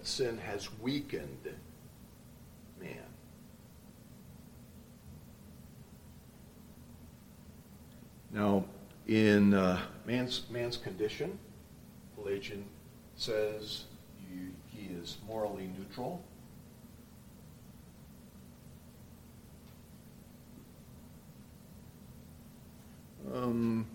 [0.00, 1.54] that sin has weakened
[2.80, 2.96] man.
[8.32, 8.64] Now,
[9.06, 11.38] in uh, man's, man's condition,
[12.14, 12.64] Pelagian
[13.16, 13.84] says
[14.68, 16.24] he is morally neutral.
[23.34, 23.86] Um,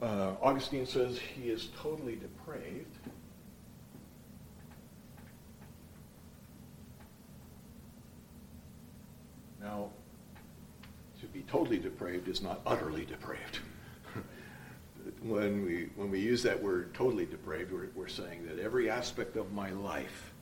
[0.00, 2.98] uh, Augustine says he is totally depraved.
[9.62, 9.90] Now,
[11.20, 13.58] to be totally depraved is not utterly depraved.
[15.22, 19.36] when, we, when we use that word totally depraved, we're, we're saying that every aspect
[19.36, 20.32] of my life,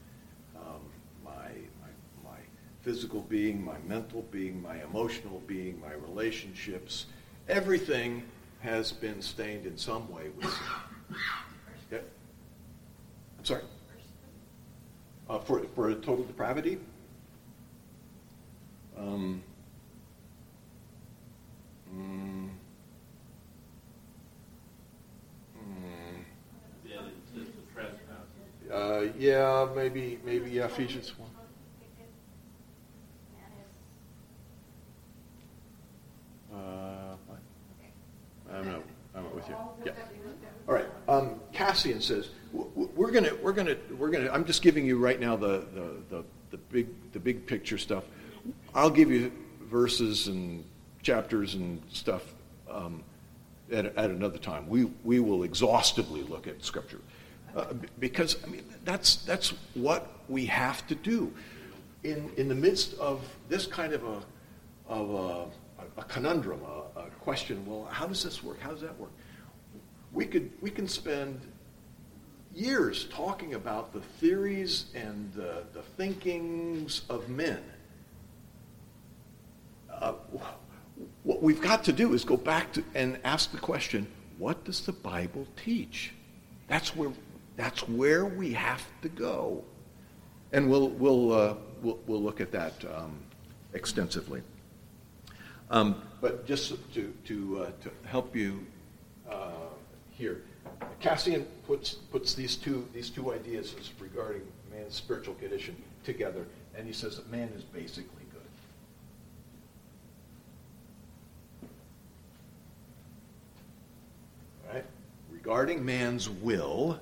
[0.57, 0.81] um,
[1.25, 1.49] my,
[1.83, 2.39] my, my
[2.83, 7.07] physical being, my mental being, my emotional being, my relationships,
[7.49, 8.23] everything
[8.61, 11.17] has been stained in some way with sin.
[11.91, 11.99] Yeah?
[13.37, 13.63] I'm sorry?
[15.29, 16.79] Uh, for, for total depravity?
[18.97, 19.49] Um, mm, mm, Yeah, it's just
[21.33, 21.80] a trespass.
[28.73, 31.31] Uh, yeah, maybe, maybe yeah, Ephesians 1.
[36.53, 37.01] Uh.
[38.53, 38.83] I'm not,
[39.15, 39.55] I'm not with you.
[39.85, 39.93] Yeah.
[40.69, 40.87] All right.
[41.09, 44.31] Um, Cassian says we're gonna we're gonna we're gonna.
[44.31, 48.05] I'm just giving you right now the, the, the, the big the big picture stuff.
[48.75, 49.33] I'll give you
[49.63, 50.65] verses and
[51.03, 52.35] chapters and stuff
[52.71, 53.03] um,
[53.73, 54.69] at, at another time.
[54.69, 57.01] We we will exhaustively look at Scripture
[57.57, 61.33] uh, because I mean that's that's what we have to do
[62.05, 64.23] in in the midst of this kind of a
[64.89, 67.65] of a, a conundrum, a, a question.
[67.67, 68.61] Well, how does this work?
[68.61, 69.13] How does that work?
[70.13, 71.41] We could we can spend
[72.55, 77.63] years talking about the theories and the, the thinkings of men.
[79.91, 80.15] Uh,
[81.23, 84.07] what we've got to do is go back to and ask the question,
[84.39, 86.13] what does the Bible teach?
[86.67, 87.13] That's where,
[87.57, 89.65] that's where we have to go.
[90.53, 93.19] And we'll, we'll, uh, we'll, we'll, look at that um,
[93.75, 94.43] extensively.
[95.71, 98.67] Um, but just to, to, uh, to help you
[99.31, 99.51] uh,
[100.11, 100.43] here,
[101.01, 104.43] Cassian puts, puts these, two, these two ideas regarding
[104.73, 106.47] man's spiritual condition together,
[106.77, 108.20] and he says that man is basically
[115.43, 117.01] Regarding man's will,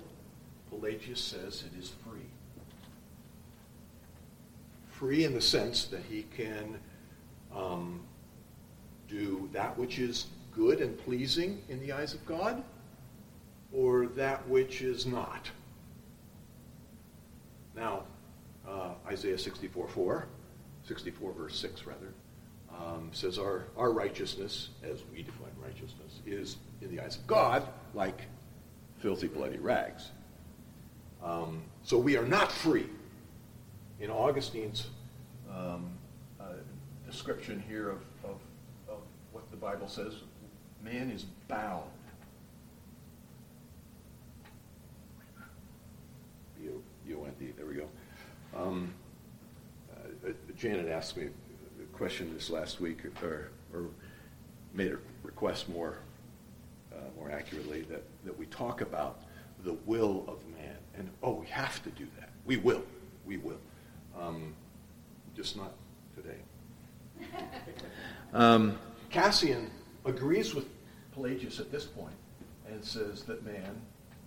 [0.70, 2.20] Pelagius says it is free.
[4.90, 6.78] Free in the sense that he can
[7.52, 8.00] um,
[9.08, 12.62] do that which is good and pleasing in the eyes of God
[13.72, 15.50] or that which is not.
[17.74, 18.04] Now,
[18.68, 20.26] uh, Isaiah 64 4,
[20.84, 22.12] 64 verse 6 rather,
[22.70, 27.66] um, says our, our righteousness, as we define righteousness, is in the eyes of God
[27.98, 28.22] like
[29.00, 30.12] filthy, bloody rags.
[31.22, 32.86] Um, so we are not free.
[34.00, 34.86] In Augustine's
[35.52, 35.90] um,
[36.40, 36.44] uh,
[37.04, 38.36] description here of, of,
[38.88, 38.98] of
[39.32, 40.14] what the Bible says,
[40.84, 41.90] man is bound
[46.60, 47.54] UND.
[47.56, 47.88] There we go.
[48.56, 48.94] Um,
[49.92, 53.86] uh, Janet asked me a question this last week, or, or
[54.72, 56.07] made a request more, uh,
[57.18, 59.22] more accurately that, that we talk about
[59.64, 60.76] the will of man.
[60.96, 62.30] And oh, we have to do that.
[62.44, 62.82] We will.
[63.26, 63.60] We will.
[64.18, 64.54] Um,
[65.36, 65.72] just not
[66.16, 66.38] today.
[68.32, 68.78] um,
[69.10, 69.70] Cassian
[70.04, 70.66] agrees with
[71.12, 72.14] Pelagius at this point
[72.70, 73.80] and says that man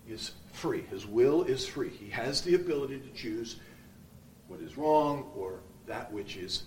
[0.07, 0.81] is free.
[0.89, 1.89] His will is free.
[1.89, 3.57] He has the ability to choose
[4.47, 6.63] what is wrong or that which is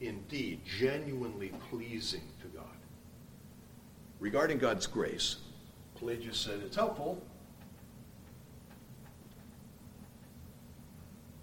[0.00, 2.64] indeed genuinely pleasing to God.
[4.20, 5.36] Regarding God's grace,
[6.02, 7.22] Pelagius said it's helpful,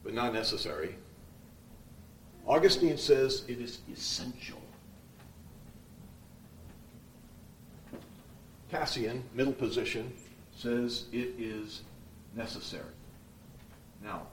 [0.04, 0.96] but not necessary.
[2.46, 4.60] Augustine says it is essential.
[8.70, 10.12] Cassian, middle position,
[10.58, 11.84] says it is
[12.36, 12.84] necessary.
[14.04, 14.24] Now,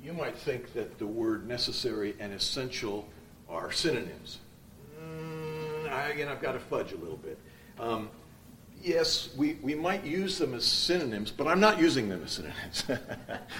[0.00, 3.08] you might think that the word necessary and essential
[3.48, 4.38] are synonyms.
[5.02, 7.36] Mm, again, I've got to fudge a little bit.
[7.80, 8.08] Um,
[8.82, 12.84] yes, we, we might use them as synonyms, but I'm not using them as synonyms.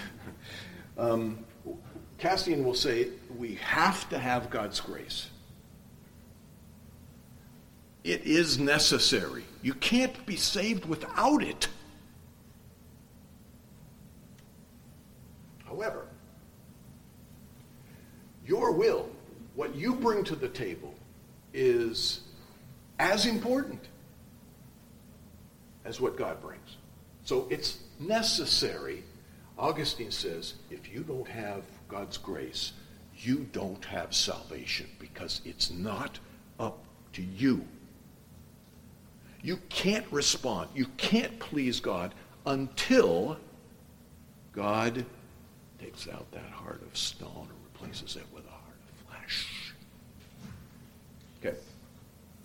[0.97, 1.45] um,
[2.17, 5.29] Cassian will say we have to have God's grace.
[8.03, 9.43] It is necessary.
[9.61, 11.67] You can't be saved without it.
[15.65, 16.07] However,
[18.45, 19.09] your will,
[19.55, 20.95] what you bring to the table,
[21.53, 22.21] is
[22.99, 23.88] as important
[25.89, 26.77] as what God brings.
[27.25, 29.03] So it's necessary.
[29.57, 32.73] Augustine says if you don't have God's grace,
[33.17, 36.19] you don't have salvation because it's not
[36.59, 36.77] up
[37.13, 37.65] to you.
[39.41, 40.69] You can't respond.
[40.75, 42.13] You can't please God
[42.45, 43.37] until
[44.53, 45.05] God
[45.79, 49.73] takes out that heart of stone and replaces it with a heart of flesh.
[51.43, 51.57] Okay.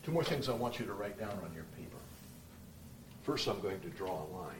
[0.02, 1.64] Two more things I want you to write down on your.
[3.24, 4.54] First, I'm going to draw a line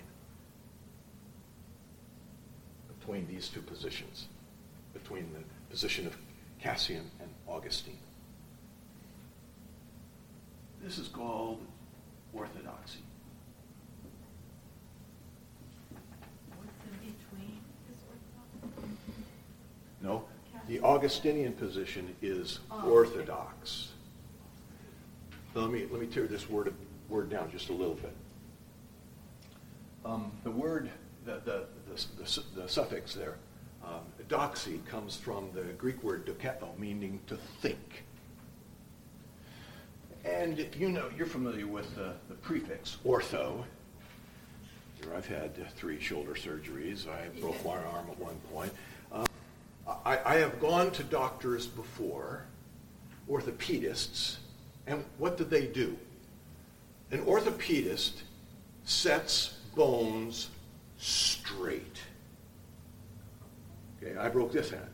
[2.98, 4.28] between these two positions,
[4.94, 5.40] between the
[5.70, 6.16] position of
[6.58, 7.98] Cassian and Augustine.
[10.82, 11.60] This is called
[12.32, 13.00] orthodoxy.
[16.56, 17.60] What's in between
[18.08, 19.24] orthodoxy?
[20.00, 20.24] No,
[20.68, 23.90] the Augustinian position is oh, orthodox.
[25.54, 25.66] Okay.
[25.66, 26.72] let me let me tear this word
[27.10, 28.14] word down just a little bit.
[30.04, 30.90] Um, the word,
[31.24, 33.36] the the, the, the, suffix there,
[33.84, 38.04] um, doxy, comes from the Greek word dokeo, meaning to think.
[40.24, 43.64] And you know, you're familiar with the, the prefix ortho.
[45.00, 47.06] Here I've had three shoulder surgeries.
[47.08, 48.72] I broke my arm at one point.
[49.10, 49.24] Uh,
[50.04, 52.44] I, I have gone to doctors before,
[53.28, 54.36] orthopedists,
[54.86, 55.96] and what do they do?
[57.10, 58.22] An orthopedist
[58.84, 60.50] sets bones
[60.98, 62.00] straight.
[64.02, 64.88] Okay, I broke this hand,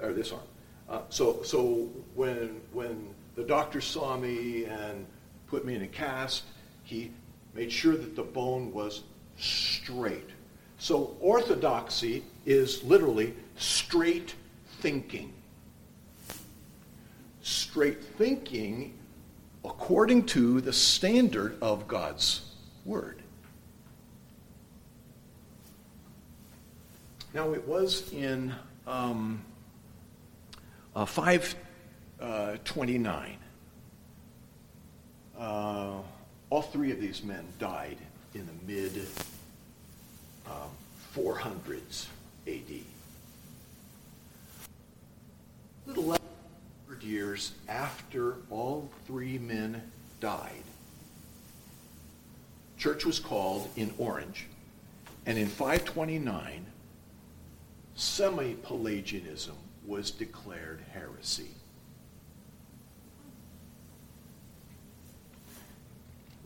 [0.00, 0.42] or this arm.
[0.88, 5.06] Uh, so, so when when the doctor saw me and
[5.52, 6.44] put me in a cast.
[6.82, 7.10] He
[7.54, 9.02] made sure that the bone was
[9.36, 10.30] straight.
[10.78, 14.34] So orthodoxy is literally straight
[14.80, 15.32] thinking.
[17.42, 18.94] Straight thinking
[19.64, 22.54] according to the standard of God's
[22.84, 23.21] Word.
[27.34, 28.54] Now, it was in
[28.86, 29.42] um,
[30.94, 33.38] uh, 529.
[35.34, 35.94] Uh, uh,
[36.50, 37.96] all three of these men died
[38.34, 39.06] in the mid
[40.46, 40.68] um,
[41.16, 42.08] 400s
[42.46, 42.60] AD.
[45.86, 46.20] Little less
[47.00, 49.82] years after all three men
[50.20, 50.62] died,
[52.78, 54.46] church was called in Orange,
[55.26, 56.64] and in 529,
[57.94, 61.50] semi-Pelagianism was declared heresy.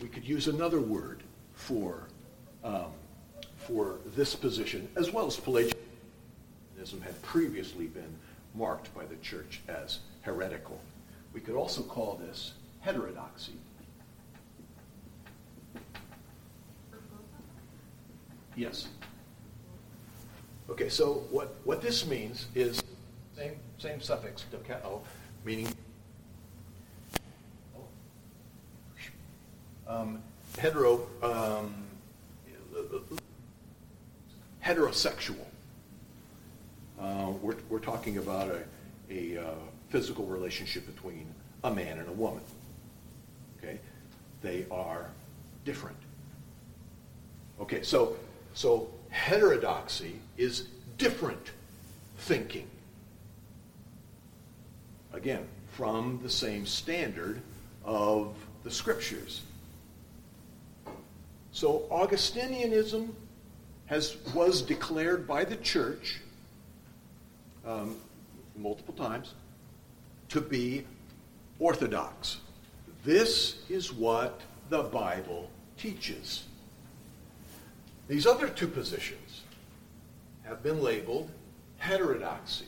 [0.01, 1.23] We could use another word
[1.53, 2.07] for,
[2.63, 2.91] um,
[3.57, 8.15] for this position, as well as Pelagianism had previously been
[8.53, 10.79] marked by the church as heretical.
[11.33, 13.53] We could also call this heterodoxy.
[18.55, 18.87] Yes.
[20.69, 22.83] Okay, so what, what this means is
[23.37, 24.99] same, same suffix, dokeo,
[25.45, 25.67] meaning
[29.87, 30.21] um,
[30.57, 31.73] hetero, um,
[34.63, 35.45] heterosexual.
[36.99, 38.63] Uh, we're, we're talking about a,
[39.09, 39.53] a uh,
[39.89, 42.43] physical relationship between a man and a woman.
[43.57, 43.79] Okay?
[44.41, 45.09] They are
[45.63, 45.97] different.
[47.61, 48.17] Okay, so,
[48.53, 51.51] so heterodoxy is different
[52.17, 52.67] thinking.
[55.13, 57.41] Again, from the same standard
[57.85, 59.41] of the scriptures.
[61.51, 63.09] So Augustinianism
[63.85, 66.19] has, was declared by the church
[67.65, 67.95] um,
[68.55, 69.33] multiple times
[70.29, 70.85] to be
[71.59, 72.37] orthodox.
[73.05, 76.46] This is what the Bible teaches.
[78.07, 79.43] These other two positions
[80.43, 81.29] have been labeled
[81.77, 82.65] heterodoxy.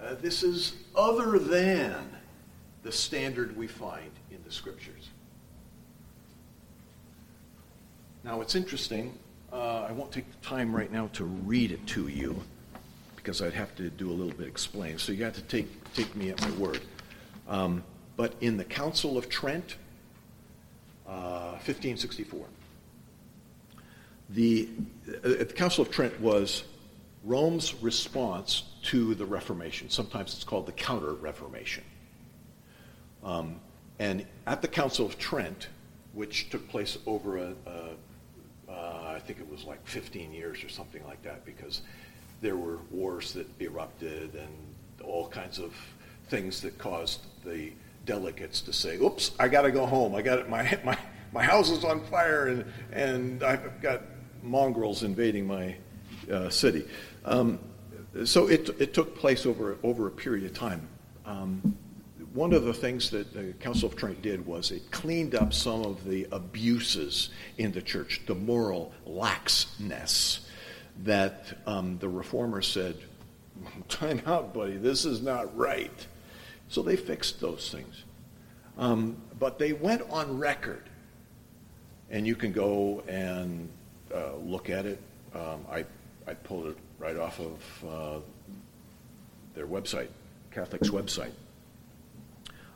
[0.00, 2.16] Uh, this is other than
[2.82, 5.10] the standard we find in the scriptures.
[8.22, 9.16] Now, it's interesting.
[9.52, 12.42] Uh, I won't take the time right now to read it to you
[13.14, 14.98] because I'd have to do a little bit explain.
[14.98, 16.80] So you got to take, take me at my word.
[17.48, 17.82] Um,
[18.16, 19.76] but in the Council of Trent,
[21.06, 22.46] uh, 1564,
[24.30, 24.68] the,
[25.08, 26.64] uh, the Council of Trent was
[27.24, 29.90] Rome's response to the Reformation.
[29.90, 31.84] Sometimes it's called the Counter Reformation.
[33.24, 33.60] Um,
[33.98, 35.68] and at the Council of Trent,
[36.12, 37.90] which took place over a, a
[38.68, 41.82] uh, I think it was like 15 years or something like that, because
[42.40, 45.72] there were wars that erupted and all kinds of
[46.28, 47.72] things that caused the
[48.04, 50.14] delegates to say, "Oops, I got to go home.
[50.14, 50.98] I got my my
[51.32, 54.02] my house is on fire, and and I've got
[54.42, 55.76] mongrels invading my
[56.30, 56.86] uh, city."
[57.24, 57.58] Um,
[58.24, 60.88] so it it took place over over a period of time.
[61.24, 61.76] Um,
[62.36, 65.86] one of the things that the Council of Trent did was it cleaned up some
[65.86, 70.40] of the abuses in the church, the moral laxness
[71.04, 72.96] that um, the reformers said,
[73.88, 76.06] time out, buddy, this is not right.
[76.68, 78.04] So they fixed those things.
[78.76, 80.82] Um, but they went on record,
[82.10, 83.70] and you can go and
[84.14, 85.00] uh, look at it.
[85.34, 85.84] Um, I,
[86.26, 88.20] I pulled it right off of uh,
[89.54, 90.08] their website,
[90.52, 91.32] Catholic's website.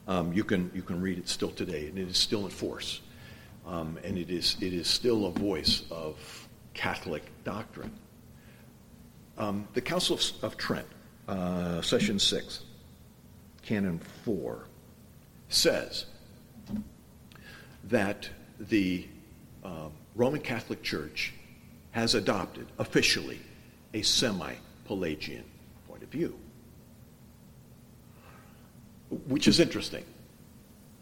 [0.09, 3.01] Um, you, can, you can read it still today, and it is still in force.
[3.66, 7.93] Um, and it is, it is still a voice of Catholic doctrine.
[9.39, 10.87] Um, the Council of, of Trent,
[11.28, 12.62] uh, Session 6,
[13.62, 14.64] Canon 4,
[15.49, 16.07] says
[17.85, 18.28] that
[18.59, 19.07] the
[19.64, 21.32] uh, Roman Catholic Church
[21.92, 23.40] has adopted officially
[23.94, 24.54] a semi
[24.86, 25.44] Pelagian
[25.88, 26.38] point of view,
[29.28, 30.04] which is interesting.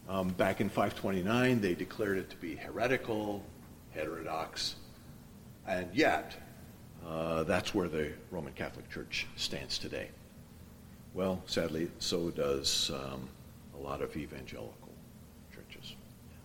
[0.09, 3.45] Um, back in 529, they declared it to be heretical,
[3.91, 4.77] heterodox,
[5.67, 6.35] and yet
[7.07, 10.09] uh, that's where the Roman Catholic Church stands today.
[11.15, 13.29] Well, sadly, so does um,
[13.75, 14.88] a lot of evangelical.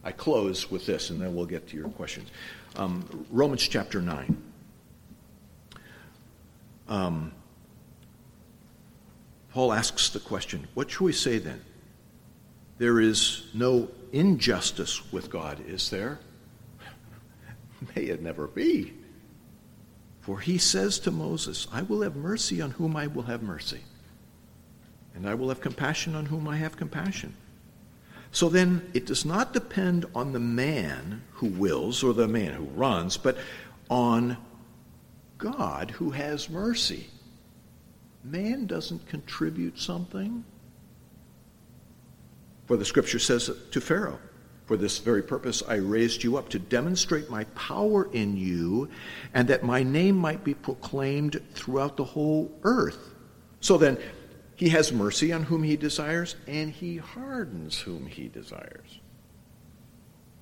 [0.04, 2.30] I close with this, and then we'll get to your questions.
[2.76, 4.42] Um, Romans chapter 9.
[6.90, 7.32] Um,
[9.52, 11.62] Paul asks the question what should we say then?
[12.80, 16.20] There is no injustice with God, is there?
[17.96, 18.94] May it never be.
[20.22, 23.82] For he says to Moses, I will have mercy on whom I will have mercy,
[25.16, 27.36] and I will have compassion on whom I have compassion.
[28.34, 32.64] So then, it does not depend on the man who wills or the man who
[32.64, 33.38] runs, but
[33.92, 34.38] on
[35.38, 37.08] God who has mercy.
[38.24, 40.44] Man doesn't contribute something.
[42.66, 44.20] For the scripture says to Pharaoh,
[44.66, 48.90] For this very purpose I raised you up to demonstrate my power in you,
[49.36, 53.14] and that my name might be proclaimed throughout the whole earth.
[53.60, 54.00] So then,
[54.64, 59.02] he has mercy on whom he desires, and he hardens whom he desires.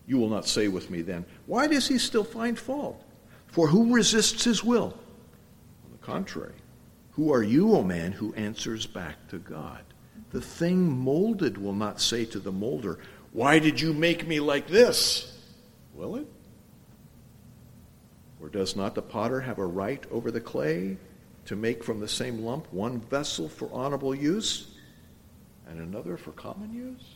[0.06, 3.04] You will not say with me then, Why does he still find fault?
[3.48, 4.96] For who resists his will?
[5.86, 6.54] On the contrary,
[7.14, 9.82] who are you, O man, who answers back to God?
[10.30, 13.00] The thing molded will not say to the molder,
[13.32, 15.36] Why did you make me like this?
[15.96, 16.28] Will it?
[18.40, 20.98] Or does not the potter have a right over the clay
[21.52, 24.68] to make from the same lump one vessel for honorable use
[25.68, 27.16] and another for common use?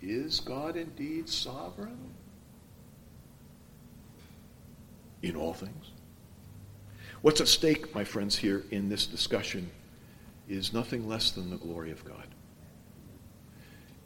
[0.00, 2.14] Is God indeed sovereign
[5.20, 5.90] in all things?
[7.20, 9.70] What's at stake, my friends, here in this discussion
[10.48, 12.28] is nothing less than the glory of God.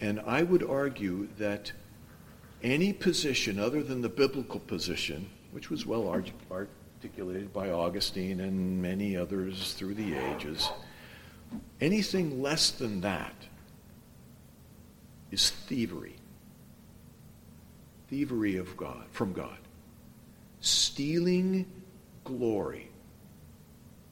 [0.00, 1.70] And I would argue that
[2.64, 6.08] any position other than the biblical position, which was well
[7.06, 10.68] articulated by Augustine and many others through the ages,
[11.80, 13.32] anything less than that
[15.30, 16.16] is thievery.
[18.08, 19.58] Thievery of God, from God.
[20.60, 21.64] Stealing
[22.24, 22.88] glory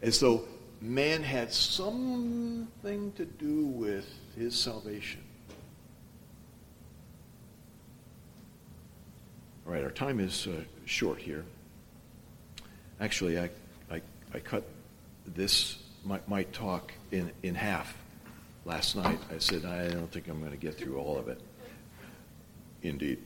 [0.01, 0.45] as though
[0.81, 5.21] man had something to do with his salvation.
[9.67, 11.45] All right, our time is uh, short here.
[13.01, 13.51] Actually, I,
[13.91, 14.01] I,
[14.33, 14.65] I cut
[15.27, 17.97] this, my, my talk, in, in half
[18.65, 19.19] last night.
[19.35, 21.41] I said, I don't think I'm going to get through all of it.
[22.83, 23.19] Indeed.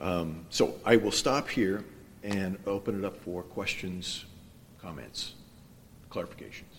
[0.00, 1.84] Um, so I will stop here
[2.22, 4.24] and open it up for questions,
[4.80, 5.34] comments
[6.12, 6.71] clarifications.